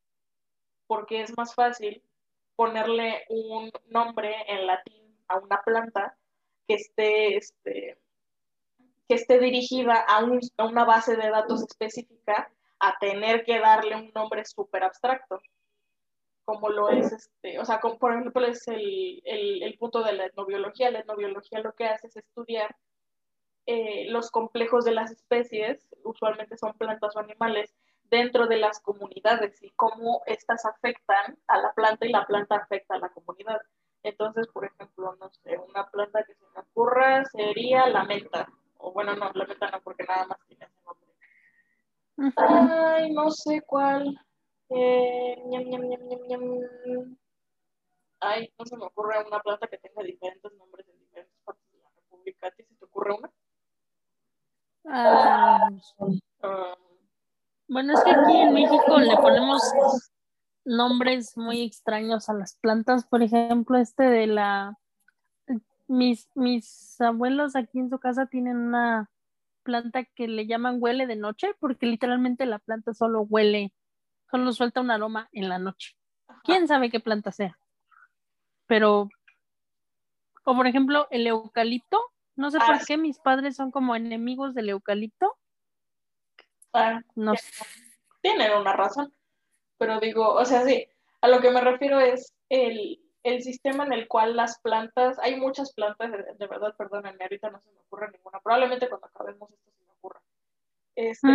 [0.85, 2.03] porque es más fácil
[2.57, 4.98] ponerle un nombre en latín
[5.29, 6.17] a una planta
[6.67, 7.97] que esté, este,
[9.07, 10.23] que esté dirigida a,
[10.65, 15.41] una base de datos específica a tener que darle un nombre súper abstracto,
[16.45, 20.91] como lo es, este, o sea, por ejemplo es el, el, punto de la etnobiología.
[20.91, 22.75] La etnobiología lo que hace es estudiar
[23.65, 27.75] eh, los complejos de las especies, usualmente son plantas o animales,
[28.09, 32.95] dentro de las comunidades y cómo éstas afectan a la planta y la planta afecta
[32.95, 33.61] a la comunidad.
[34.03, 38.47] Entonces, por ejemplo, no sé, una planta que se me ocurra sería la menta.
[38.77, 42.33] O bueno, no, la menta no, porque nada más tiene ese nombre.
[42.37, 44.17] Ay, no sé cuál.
[44.69, 45.35] Eh,
[48.21, 51.79] Ay, no se me ocurre una planta que tenga diferentes nombres en diferentes partes de
[51.79, 52.47] la República.
[52.47, 53.31] ¿A se te ocurre una?
[54.85, 55.69] Ah,
[56.43, 56.75] ah.
[57.67, 59.61] bueno, es que aquí en México le ponemos
[60.69, 63.05] nombres muy extraños a las plantas.
[63.05, 64.77] Por ejemplo, este de la...
[65.87, 69.09] Mis, mis abuelos aquí en su casa tienen una
[69.63, 73.73] planta que le llaman huele de noche porque literalmente la planta solo huele,
[74.29, 75.95] solo suelta un aroma en la noche.
[76.43, 77.57] ¿Quién sabe qué planta sea?
[78.67, 79.09] Pero,
[80.43, 81.99] o por ejemplo, el eucalipto,
[82.35, 85.35] no sé por Ah, qué mis padres son como enemigos del eucalipto.
[86.71, 87.49] Ah, No sé.
[88.21, 89.11] tienen una razón,
[89.79, 90.85] pero digo, o sea, sí,
[91.21, 95.39] a lo que me refiero es el, el sistema en el cual las plantas, hay
[95.39, 99.49] muchas plantas, de, de verdad, perdónenme, ahorita no se me ocurre ninguna, probablemente cuando acabemos
[99.51, 100.21] esto se me ocurra.
[100.95, 101.27] Este,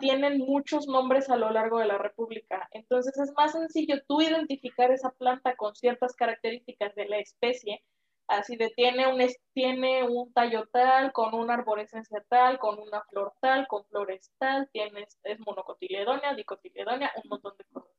[0.00, 4.90] tienen muchos nombres a lo largo de la República, entonces es más sencillo tú identificar
[4.90, 7.82] esa planta con ciertas características de la especie,
[8.26, 9.20] así de tiene un,
[9.52, 14.68] tiene un tallo tal, con una arborescencia tal, con una flor tal, con flores tal,
[14.72, 17.90] es monocotiledónea, dicotiledónea, un montón de cosas.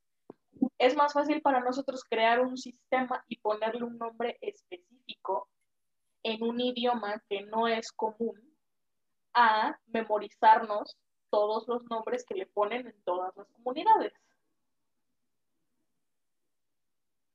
[0.78, 5.49] Es más fácil para nosotros crear un sistema y ponerle un nombre específico
[6.23, 8.41] en un idioma que no es común
[9.34, 10.97] a memorizarnos
[11.30, 14.13] todos los nombres que le ponen en todas las comunidades.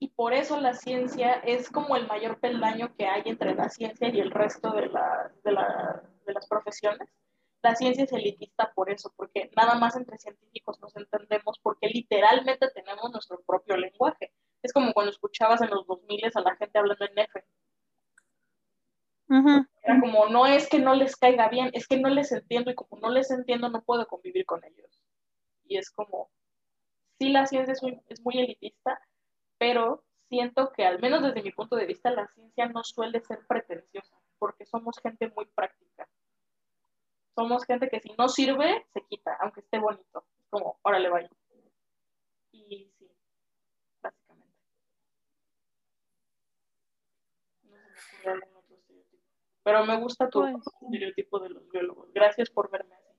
[0.02, 4.08] Y por eso la ciencia es como el mayor peldaño que hay entre la ciencia
[4.08, 7.06] y el resto de, la, de, la, de las profesiones.
[7.62, 12.70] La ciencia es elitista por eso, porque nada más entre científicos nos entendemos, porque literalmente
[12.70, 14.32] tenemos nuestro propio lenguaje.
[14.62, 17.44] Es como cuando escuchabas en los 2000 a la gente hablando en F.
[19.82, 22.74] Era como, no es que no les caiga bien, es que no les entiendo y
[22.74, 25.02] como no les entiendo no puedo convivir con ellos.
[25.66, 26.30] Y es como,
[27.18, 28.98] sí la ciencia es muy, es muy elitista,
[29.60, 33.46] pero siento que al menos desde mi punto de vista la ciencia no suele ser
[33.46, 36.08] pretenciosa, porque somos gente muy práctica.
[37.34, 40.24] Somos gente que si no sirve, se quita, aunque esté bonito.
[40.48, 41.28] Como, órale, vaya.
[42.52, 43.10] Y sí,
[44.00, 44.56] básicamente.
[47.62, 49.24] No se me ocurre algún otro estereotipo.
[49.62, 52.10] Pero me gusta tu Pues, estereotipo de los biólogos.
[52.14, 53.09] Gracias por verme así.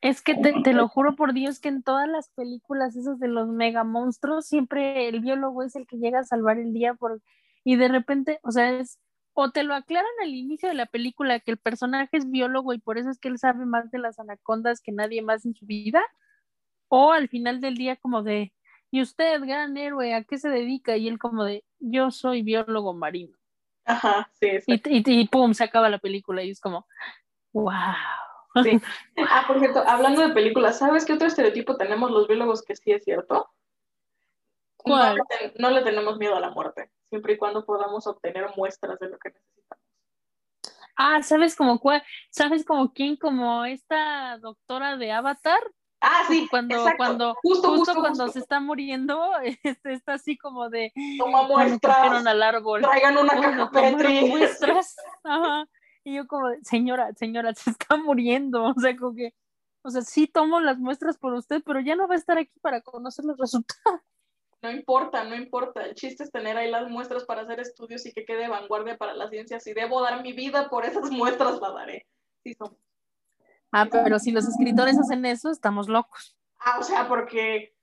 [0.00, 3.28] Es que te, te lo juro por Dios que en todas las películas esas de
[3.28, 7.20] los mega monstruos, siempre el biólogo es el que llega a salvar el día por,
[7.64, 8.98] y de repente, o sea, es,
[9.34, 12.78] o te lo aclaran al inicio de la película que el personaje es biólogo y
[12.78, 15.66] por eso es que él sabe más de las anacondas que nadie más en su
[15.66, 16.02] vida,
[16.88, 18.54] o al final del día como de,
[18.90, 20.96] ¿y usted, gran héroe, a qué se dedica?
[20.96, 23.36] Y él como de, yo soy biólogo marino.
[23.84, 26.86] Ajá, sí, Y, y, y pum, se acaba la película y es como,
[27.52, 27.72] wow.
[28.64, 28.80] Sí.
[29.28, 32.90] Ah, por cierto, hablando de películas, ¿sabes qué otro estereotipo tenemos los biólogos que sí
[32.92, 33.48] es cierto?
[34.76, 35.18] ¿Cuál?
[35.18, 38.98] No, le no le tenemos miedo a la muerte, siempre y cuando podamos obtener muestras
[38.98, 39.84] de lo que necesitamos.
[40.96, 42.02] Ah, ¿sabes como cuál?
[42.30, 43.16] ¿Sabes como quién?
[43.16, 45.60] Como esta doctora de Avatar.
[46.02, 46.96] Ah, sí, cuando, exacto.
[46.96, 48.32] cuando, justo, justo, justo, cuando justo.
[48.32, 49.30] se está muriendo,
[49.62, 52.80] este, está así como de Toma "Ya me muestras, trajeron al árbol.
[52.80, 54.24] traigan una caja Petri.
[54.28, 54.96] muestras.
[55.24, 55.66] Ajá.
[56.04, 58.64] Y yo como, señora, señora, se está muriendo.
[58.64, 59.34] O sea, como que,
[59.82, 62.58] o sea, sí tomo las muestras por usted, pero ya no va a estar aquí
[62.60, 64.00] para conocer los resultados.
[64.62, 65.82] No importa, no importa.
[65.82, 69.14] El chiste es tener ahí las muestras para hacer estudios y que quede vanguardia para
[69.14, 69.58] la ciencia.
[69.58, 72.06] Si debo dar mi vida por esas muestras, la daré.
[72.42, 72.76] Sí, somos.
[73.72, 76.36] Ah, pero si los escritores hacen eso, estamos locos.
[76.58, 77.74] Ah, o sea, porque.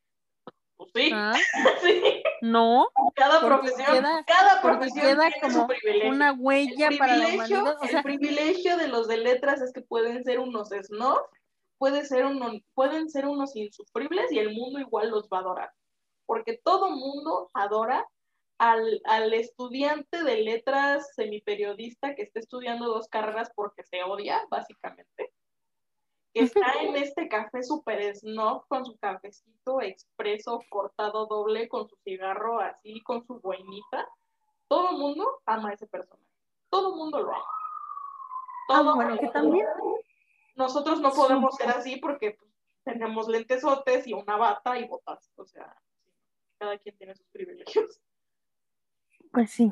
[0.94, 1.34] Pues sí, ¿Ah?
[1.82, 2.24] sí.
[2.42, 6.10] No, Cada profesión, queda- cada profesión queda tiene como su privilegio.
[6.12, 7.78] una huella el para la humanidad.
[7.80, 11.20] O el sea, privilegio de los de letras es que pueden ser unos snob,
[11.78, 15.72] puede ser uno, pueden ser unos insufribles y el mundo igual los va a adorar.
[16.26, 18.06] Porque todo mundo adora
[18.60, 25.32] al, al estudiante de letras semiperiodista que está estudiando dos carreras porque se odia, básicamente.
[26.38, 31.96] Que está en este café super snob con su cafecito expreso cortado doble, con su
[32.04, 34.08] cigarro así, con su boinita.
[34.68, 36.30] Todo el mundo ama a ese personaje.
[36.70, 37.44] Todo el mundo lo ama.
[38.70, 39.66] ah, Todo bueno, que también
[40.56, 42.52] nosotros no podemos ser así porque pues,
[42.84, 45.32] tenemos lentesotes y una bata y botas.
[45.38, 45.76] O sea,
[46.60, 48.00] cada quien tiene sus privilegios.
[49.32, 49.72] Pues sí.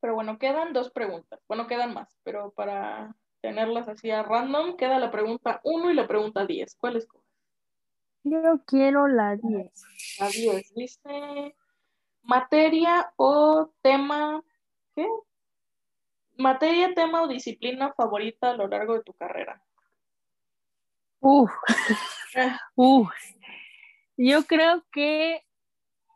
[0.00, 1.40] Pero bueno, quedan dos preguntas.
[1.48, 3.16] Bueno, quedan más, pero para
[3.48, 6.76] tenerlas así a random, queda la pregunta 1 y la pregunta 10.
[6.76, 7.08] ¿Cuál es?
[8.22, 10.18] Yo quiero la 10.
[10.20, 10.74] La 10.
[10.74, 11.56] Dice
[12.22, 14.42] materia o tema.
[14.94, 15.06] ¿Qué?
[16.36, 19.62] Materia, tema o disciplina favorita a lo largo de tu carrera.
[21.20, 21.50] Uf.
[22.34, 22.52] Eh.
[22.74, 23.08] Uf.
[24.18, 25.42] Yo creo que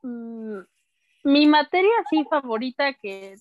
[0.02, 0.58] mm,
[1.24, 3.36] mi materia sí favorita que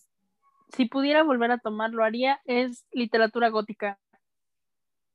[0.74, 4.00] si pudiera volver a tomar lo haría es literatura gótica.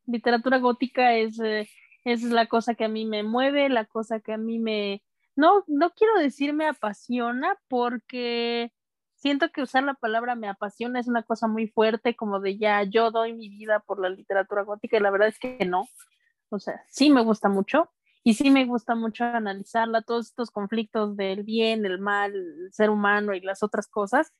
[0.07, 1.69] Literatura gótica es, eh,
[2.05, 5.03] es la cosa que a mí me mueve, la cosa que a mí me,
[5.35, 8.73] no, no quiero decir me apasiona porque
[9.17, 12.83] siento que usar la palabra me apasiona es una cosa muy fuerte, como de ya
[12.85, 15.89] yo doy mi vida por la literatura gótica y la verdad es que no.
[16.49, 17.91] O sea, sí me gusta mucho
[18.23, 22.91] y sí me gusta mucho analizarla, todos estos conflictos del bien, el mal, el ser
[22.91, 24.33] humano y las otras cosas,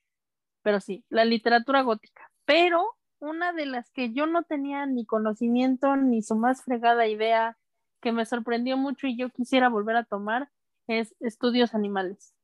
[0.67, 2.29] pero sí, la literatura gótica.
[2.45, 7.57] Pero una de las que yo no tenía ni conocimiento ni su más fregada idea,
[8.01, 10.51] que me sorprendió mucho y yo quisiera volver a tomar,
[10.89, 12.35] es estudios animales.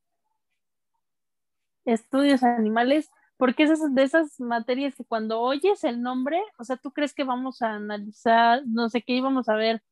[1.85, 6.93] Estudios animales, porque es de esas materias que cuando oyes el nombre, o sea, tú
[6.93, 9.83] crees que vamos a analizar, no sé qué íbamos a ver.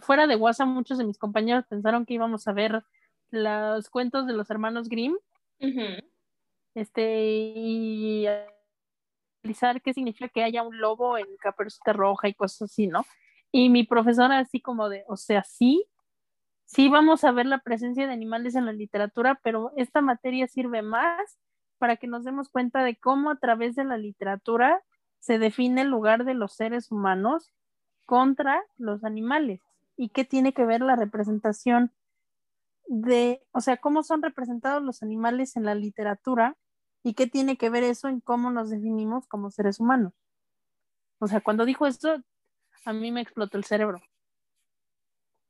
[0.00, 2.82] Fuera de WhatsApp, muchos de mis compañeros pensaron que íbamos a ver
[3.30, 5.14] los cuentos de los hermanos Grimm.
[6.76, 8.26] Este, y
[9.42, 13.06] analizar qué significa que haya un lobo en caperucita roja y cosas así, ¿no?
[13.50, 15.86] Y mi profesora así como de, o sea, sí,
[16.66, 20.82] sí vamos a ver la presencia de animales en la literatura, pero esta materia sirve
[20.82, 21.38] más
[21.78, 24.82] para que nos demos cuenta de cómo a través de la literatura
[25.18, 27.54] se define el lugar de los seres humanos
[28.04, 29.62] contra los animales
[29.96, 31.90] y qué tiene que ver la representación
[32.86, 36.54] de, o sea, cómo son representados los animales en la literatura
[37.06, 40.12] y qué tiene que ver eso en cómo nos definimos como seres humanos.
[41.20, 42.20] O sea, cuando dijo esto,
[42.84, 44.00] a mí me explotó el cerebro.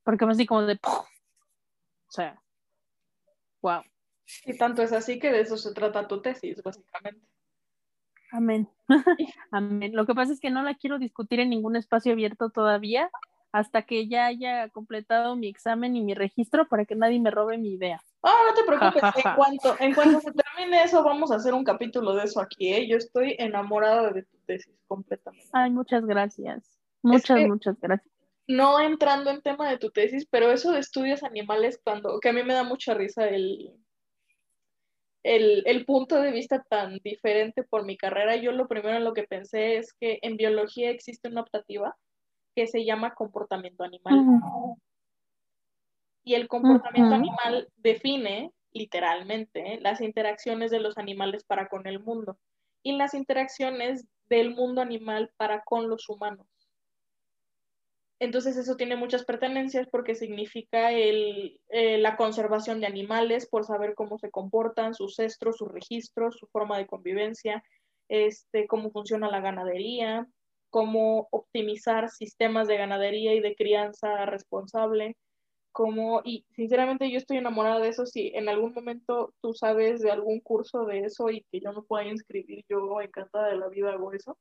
[0.04, 2.42] Porque me así como de, o sea,
[3.62, 3.80] wow.
[4.44, 7.26] Y tanto es así que de eso se trata tu tesis, básicamente.
[8.32, 8.68] Amén.
[9.50, 9.92] Amén.
[9.94, 13.10] Lo que pasa es que no la quiero discutir en ningún espacio abierto todavía
[13.52, 17.58] hasta que ya haya completado mi examen y mi registro para que nadie me robe
[17.58, 18.00] mi idea.
[18.22, 21.64] Ah, no te preocupes, en cuanto, en cuanto se termine eso, vamos a hacer un
[21.64, 22.86] capítulo de eso aquí, ¿eh?
[22.88, 25.48] Yo estoy enamorada de tu tesis completamente.
[25.52, 26.78] Ay, muchas gracias.
[27.02, 28.16] Muchas, muchas gracias
[28.48, 32.32] no entrando en tema de tu tesis, pero eso de estudios animales, cuando, que a
[32.32, 33.74] mí me da mucha risa el,
[35.24, 39.24] el, punto de vista tan diferente por mi carrera, yo lo primero en lo que
[39.24, 41.96] pensé es que en biología existe una optativa
[42.56, 44.26] que se llama comportamiento animal.
[46.24, 52.38] Y el comportamiento animal define literalmente las interacciones de los animales para con el mundo
[52.82, 56.46] y las interacciones del mundo animal para con los humanos.
[58.18, 63.94] Entonces eso tiene muchas pertenencias porque significa el, eh, la conservación de animales por saber
[63.94, 67.62] cómo se comportan, sus estros, sus registros, su forma de convivencia,
[68.08, 70.26] este, cómo funciona la ganadería,
[70.76, 75.16] cómo optimizar sistemas de ganadería y de crianza responsable,
[75.72, 80.10] cómo, y sinceramente yo estoy enamorada de eso, si en algún momento tú sabes de
[80.10, 83.94] algún curso de eso y que yo no pueda inscribir, yo encantada de la vida
[83.94, 84.36] hago eso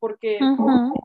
[0.00, 0.40] porque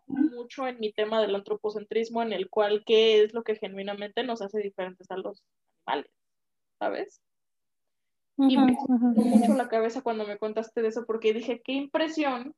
[0.08, 4.42] mucho en mi tema del antropocentrismo, en el cual qué es lo que genuinamente nos
[4.42, 5.44] hace diferentes a los
[5.86, 6.12] animales,
[6.80, 7.22] ¿sabes?
[8.38, 8.76] y me
[9.14, 12.56] mucho la cabeza cuando me contaste de eso, porque dije, qué impresión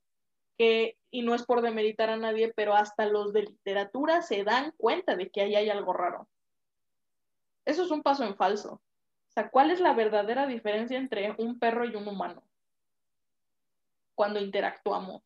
[0.58, 4.74] que, y no es por demeritar a nadie, pero hasta los de literatura se dan
[4.78, 6.28] cuenta de que ahí hay algo raro.
[7.66, 8.74] Eso es un paso en falso.
[8.74, 12.44] O sea, ¿cuál es la verdadera diferencia entre un perro y un humano?
[14.16, 15.22] Cuando interactuamos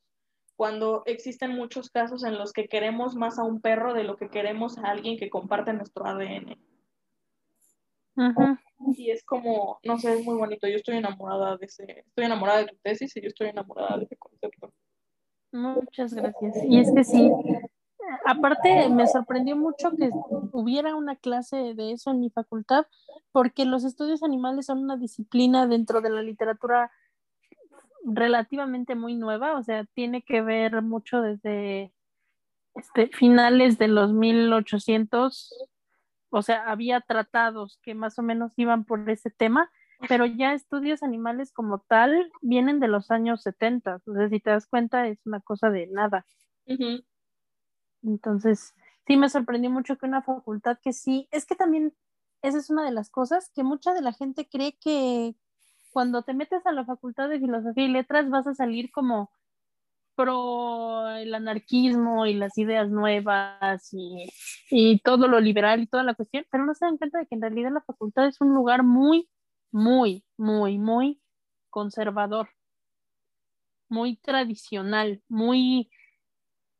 [0.62, 4.30] cuando existen muchos casos en los que queremos más a un perro de lo que
[4.30, 6.56] queremos a alguien que comparte nuestro ADN.
[8.96, 10.68] Y es como, no sé, es muy bonito.
[10.68, 14.04] Yo estoy enamorada de ese, estoy enamorada de tu tesis y yo estoy enamorada de
[14.04, 14.72] ese concepto.
[15.52, 16.58] Muchas gracias.
[16.68, 17.32] Y es que sí,
[18.26, 20.10] aparte me sorprendió mucho que
[20.52, 22.86] hubiera una clase de eso en mi facultad,
[23.32, 26.92] porque los estudios animales son una disciplina dentro de la literatura
[28.04, 31.94] relativamente muy nueva, o sea, tiene que ver mucho desde
[32.76, 35.68] este, finales de los 1800,
[36.30, 39.70] o sea, había tratados que más o menos iban por ese tema,
[40.08, 44.50] pero ya estudios animales como tal vienen de los años 70, o sea, si te
[44.50, 46.26] das cuenta es una cosa de nada.
[48.04, 48.74] Entonces,
[49.08, 51.94] sí me sorprendió mucho que una facultad que sí, es que también
[52.42, 55.36] esa es una de las cosas que mucha de la gente cree que,
[55.92, 59.30] cuando te metes a la Facultad de Filosofía y Letras vas a salir como
[60.16, 66.46] pro el anarquismo y las ideas nuevas y, todo lo liberal y toda la cuestión,
[66.52, 69.30] pero no se dan cuenta de que en realidad la facultad es un lugar muy,
[69.72, 71.22] muy, muy, muy
[71.70, 72.50] conservador,
[73.90, 75.90] muy tradicional, muy,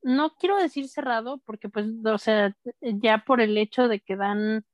[0.02, 4.66] no quiero decir cerrado, porque pues, o sea, ya por el hecho de que dan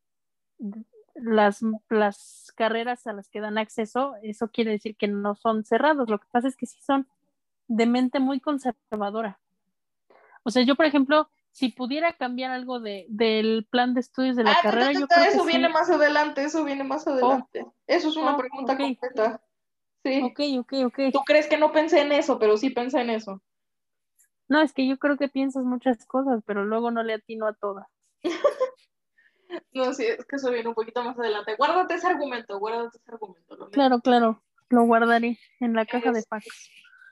[1.16, 6.10] las, las carreras a las que dan acceso, eso quiere decir que no son cerrados.
[6.10, 7.08] Lo que pasa es que sí son
[7.68, 9.40] de mente muy conservadora.
[10.44, 14.44] O sea, yo, por ejemplo, si pudiera cambiar algo de, del plan de estudios de
[14.44, 15.74] la Ah, carrera, yo creo eso que viene sí.
[15.74, 17.66] más adelante, eso viene más adelante.
[17.88, 18.80] eso es una oh, pregunta ok.
[18.80, 19.42] completa.
[20.04, 20.22] Sí.
[20.22, 21.00] Ok, ok, ok.
[21.12, 23.42] Tú crees que no pensé en eso, pero sí pensé en eso.
[24.48, 27.56] No, es que yo creo que piensas muchas cosas, pero luego no le atino a
[27.56, 27.88] todas.
[29.72, 31.56] No, sí, es que eso viene un poquito más adelante.
[31.56, 33.56] Guárdate ese argumento, guárdate ese argumento.
[33.56, 36.46] lo Claro, claro, lo guardaré en la caja de Es- fax.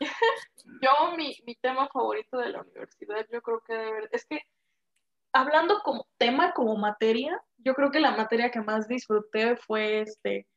[0.82, 4.40] Yo, mi, mi tema favorito de la universidad, yo creo que debe haber- es que
[5.34, 10.48] hablando como tema, como materia, yo creo que la materia que más disfruté fue este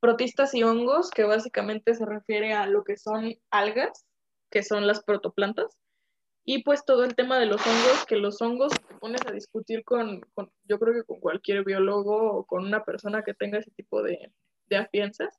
[0.00, 4.04] protistas y hongos, que básicamente se refiere a lo que son algas,
[4.50, 5.78] que son las protoplantas,
[6.44, 9.82] y pues todo el tema de los hongos, que los hongos te pones a discutir
[9.82, 13.70] con, con- yo creo que con cualquier biólogo o con una persona que tenga ese
[13.70, 14.30] tipo de,
[14.66, 15.38] de afianzas,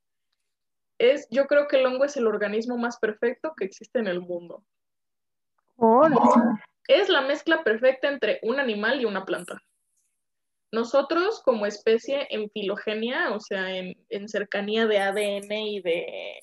[0.97, 4.21] es, yo creo que el hongo es el organismo más perfecto que existe en el
[4.21, 4.63] mundo.
[5.77, 6.19] Órale.
[6.87, 9.61] Es la mezcla perfecta entre un animal y una planta.
[10.71, 16.39] Nosotros, como especie en filogenia, o sea, en, en cercanía de ADN y de,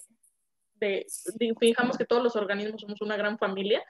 [0.74, 3.84] de, de- fijamos que todos los organismos somos una gran familia,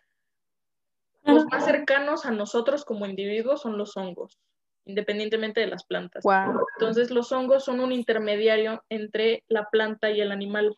[1.24, 4.40] los más cercanos a nosotros como individuos son los hongos,
[4.84, 6.22] independientemente de las plantas.
[6.22, 6.64] Guau.
[6.78, 10.74] Entonces, los hongos son un intermediario entre la planta y el animal.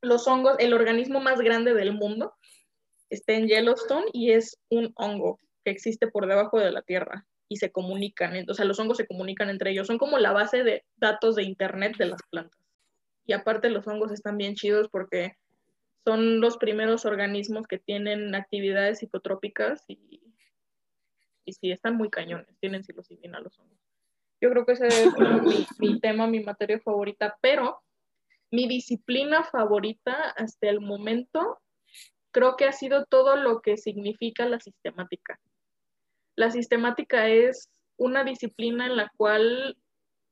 [0.00, 2.34] Los hongos, el organismo más grande del mundo,
[3.10, 7.56] está en Yellowstone y es un hongo que existe por debajo de la tierra y
[7.56, 8.32] se comunican.
[8.48, 9.86] O sea, los hongos se comunican entre ellos.
[9.86, 12.58] Son como la base de datos de Internet de las plantas.
[13.26, 15.36] Y aparte, los hongos están bien chidos porque
[16.04, 20.20] son los primeros organismos que tienen actividades psicotrópicas y,
[21.44, 23.78] y sí, están muy cañones, tienen psilocibina los hongos.
[24.40, 25.12] Yo creo que ese es
[25.42, 27.80] mi, mi tema, mi materia favorita, pero
[28.50, 31.58] mi disciplina favorita hasta el momento
[32.32, 35.38] creo que ha sido todo lo que significa la sistemática.
[36.36, 39.76] La sistemática es una disciplina en la cual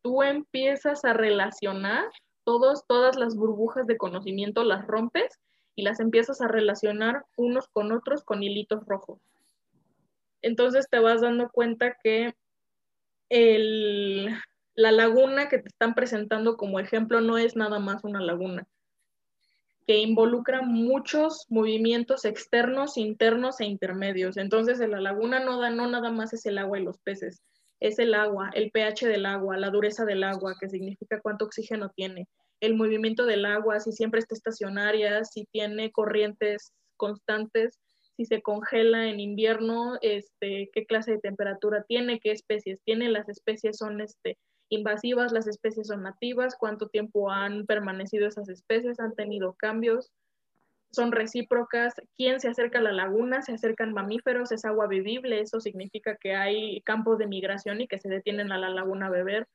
[0.02, 2.10] tú empiezas a relacionar
[2.44, 5.38] todos, todas las burbujas de conocimiento, las rompes
[5.76, 9.20] y las empiezas a relacionar unos con otros con hilitos rojos.
[10.42, 12.34] Entonces te vas dando cuenta que
[13.28, 14.28] el,
[14.74, 18.66] la laguna que te están presentando como ejemplo no es nada más una laguna,
[19.86, 24.36] que involucra muchos movimientos externos, internos e intermedios.
[24.36, 27.42] Entonces en la laguna no, da, no nada más es el agua y los peces,
[27.80, 31.90] es el agua, el pH del agua, la dureza del agua, que significa cuánto oxígeno
[31.94, 32.28] tiene,
[32.60, 37.78] el movimiento del agua, si siempre está estacionaria, si tiene corrientes constantes,
[38.20, 43.30] si se congela en invierno, este, qué clase de temperatura tiene, qué especies tiene, las
[43.30, 44.36] especies son este,
[44.68, 50.12] invasivas, las especies son nativas, cuánto tiempo han permanecido esas especies, han tenido cambios,
[50.90, 55.58] son recíprocas, quién se acerca a la laguna, se acercan mamíferos, es agua vivible, eso
[55.58, 59.46] significa que hay campos de migración y que se detienen a la laguna a beber,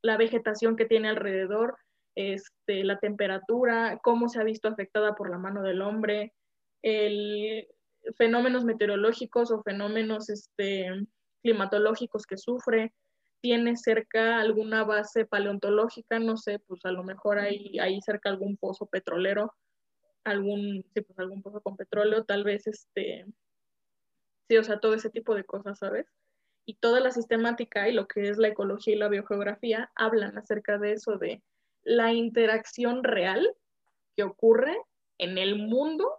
[0.00, 1.76] la vegetación que tiene alrededor,
[2.14, 6.34] este, la temperatura, cómo se ha visto afectada por la mano del hombre,
[6.82, 7.66] el,
[8.16, 10.88] fenómenos meteorológicos o fenómenos este,
[11.42, 12.92] climatológicos que sufre,
[13.40, 18.56] tiene cerca alguna base paleontológica, no sé, pues a lo mejor hay ahí cerca algún
[18.56, 19.54] pozo petrolero,
[20.24, 23.26] algún, sí, pues algún pozo con petróleo, tal vez este,
[24.48, 26.06] sí, o sea, todo ese tipo de cosas, ¿sabes?
[26.64, 30.78] Y toda la sistemática y lo que es la ecología y la biogeografía hablan acerca
[30.78, 31.42] de eso, de
[31.84, 33.54] la interacción real
[34.16, 34.76] que ocurre
[35.18, 36.10] en el mundo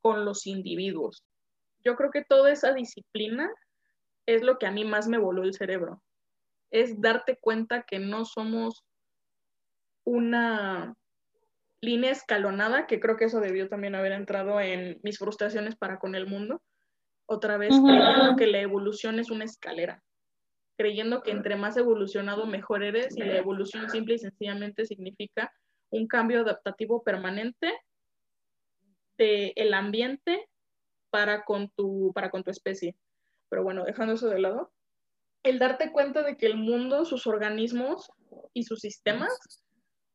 [0.00, 1.24] con los individuos.
[1.84, 3.50] Yo creo que toda esa disciplina
[4.26, 6.02] es lo que a mí más me voló el cerebro.
[6.70, 8.84] Es darte cuenta que no somos
[10.04, 10.94] una
[11.80, 16.14] línea escalonada, que creo que eso debió también haber entrado en mis frustraciones para con
[16.14, 16.62] el mundo.
[17.26, 20.02] Otra vez, creyendo que la evolución es una escalera,
[20.76, 25.52] creyendo que entre más evolucionado mejor eres y la evolución simple y sencillamente significa
[25.90, 27.72] un cambio adaptativo permanente
[29.24, 30.48] del el ambiente
[31.10, 32.96] para con, tu, para con tu especie.
[33.48, 34.72] Pero bueno, dejando eso de lado,
[35.42, 38.10] el darte cuenta de que el mundo, sus organismos
[38.54, 39.32] y sus sistemas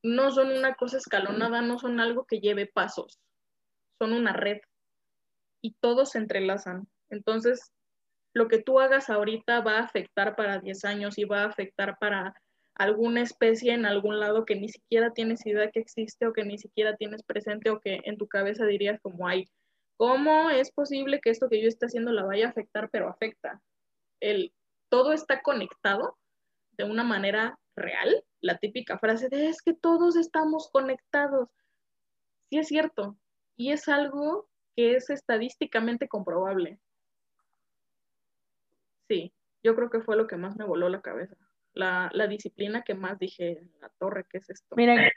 [0.03, 3.19] no son una cosa escalonada, no son algo que lleve pasos,
[3.99, 4.59] son una red
[5.61, 6.87] y todos se entrelazan.
[7.09, 7.71] Entonces,
[8.33, 11.97] lo que tú hagas ahorita va a afectar para 10 años y va a afectar
[11.99, 12.35] para
[12.75, 16.57] alguna especie en algún lado que ni siquiera tienes idea que existe o que ni
[16.57, 19.45] siquiera tienes presente o que en tu cabeza dirías como, ay,
[19.97, 23.61] ¿cómo es posible que esto que yo esté haciendo la vaya a afectar, pero afecta?
[24.19, 24.53] El,
[24.89, 26.17] todo está conectado
[26.71, 28.23] de una manera real.
[28.41, 31.49] La típica frase de es que todos estamos conectados.
[32.49, 33.17] Sí es cierto.
[33.55, 36.79] Y es algo que es estadísticamente comprobable.
[39.07, 41.37] Sí, yo creo que fue lo que más me voló la cabeza.
[41.75, 44.75] La, la disciplina que más dije, la torre, ¿qué es esto?
[44.75, 45.11] Mira,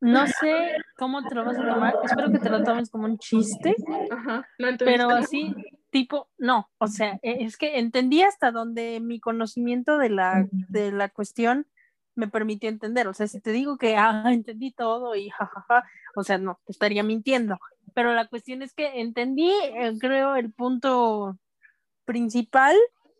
[0.00, 3.18] no sé cómo te lo vas a tomar, espero que te lo tomes como un
[3.18, 3.74] chiste,
[4.10, 5.54] Ajá, no pero así,
[5.90, 10.92] tipo, no, o sea, e, es que entendí hasta donde mi conocimiento de la, de
[10.92, 11.66] la cuestión
[12.16, 15.84] me permitió entender, o sea, si te digo que, ah, entendí todo y jajaja,
[16.16, 17.58] o sea, no, te estaría mintiendo,
[17.94, 21.38] pero la cuestión es que entendí, eh, creo, el punto
[22.04, 22.76] principal,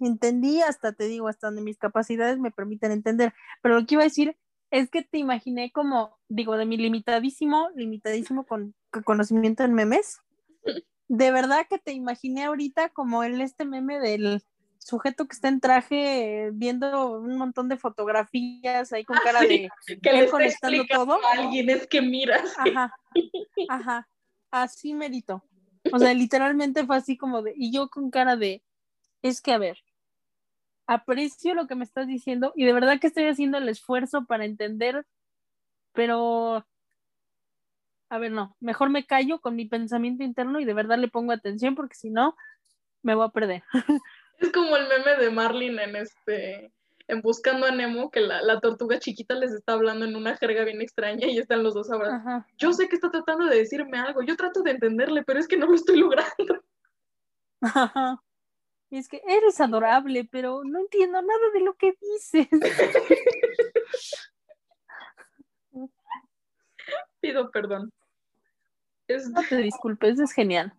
[0.07, 4.03] entendí hasta, te digo, hasta donde mis capacidades me permiten entender, pero lo que iba
[4.03, 4.37] a decir
[4.71, 8.75] es que te imaginé como, digo, de mi limitadísimo, limitadísimo con,
[9.05, 10.21] conocimiento en memes,
[11.09, 14.43] de verdad que te imaginé ahorita como el este meme del
[14.79, 19.69] sujeto que está en traje viendo un montón de fotografías ahí con Ah, cara sí,
[19.87, 21.15] de que le está todo.
[21.15, 22.55] a alguien, es que miras.
[22.59, 22.93] Ajá,
[23.69, 24.09] ajá,
[24.51, 25.43] así merito.
[25.93, 28.63] O sea, literalmente fue así como de, y yo con cara de,
[29.23, 29.84] es que a ver,
[30.87, 34.45] aprecio lo que me estás diciendo y de verdad que estoy haciendo el esfuerzo para
[34.45, 35.07] entender,
[35.93, 36.67] pero,
[38.09, 41.33] a ver, no, mejor me callo con mi pensamiento interno y de verdad le pongo
[41.33, 42.37] atención porque si no,
[43.03, 43.63] me voy a perder.
[44.41, 46.73] Es como el meme de Marlin en este
[47.07, 50.65] en Buscando a Nemo, que la, la tortuga chiquita les está hablando en una jerga
[50.65, 52.27] bien extraña y están los dos abrazados.
[52.27, 52.47] Ajá.
[52.57, 55.57] Yo sé que está tratando de decirme algo, yo trato de entenderle, pero es que
[55.57, 56.65] no lo estoy logrando.
[57.61, 58.23] Ajá.
[58.95, 62.47] Y es que eres adorable, pero no entiendo nada de lo que dices.
[67.21, 67.93] Pido perdón.
[69.09, 70.73] Es, No te disculpes, es genial.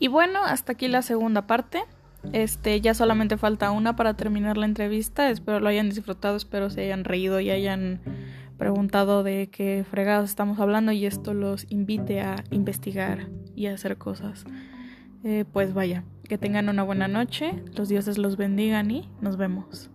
[0.00, 1.84] Y bueno, hasta aquí la segunda parte.
[2.32, 5.30] Este, ya solamente falta una para terminar la entrevista.
[5.30, 8.00] Espero lo hayan disfrutado, espero se hayan reído y hayan
[8.60, 13.96] preguntado de qué fregados estamos hablando y esto los invite a investigar y a hacer
[13.96, 14.44] cosas.
[15.24, 19.90] Eh, pues vaya, que tengan una buena noche, los dioses los bendigan y nos vemos.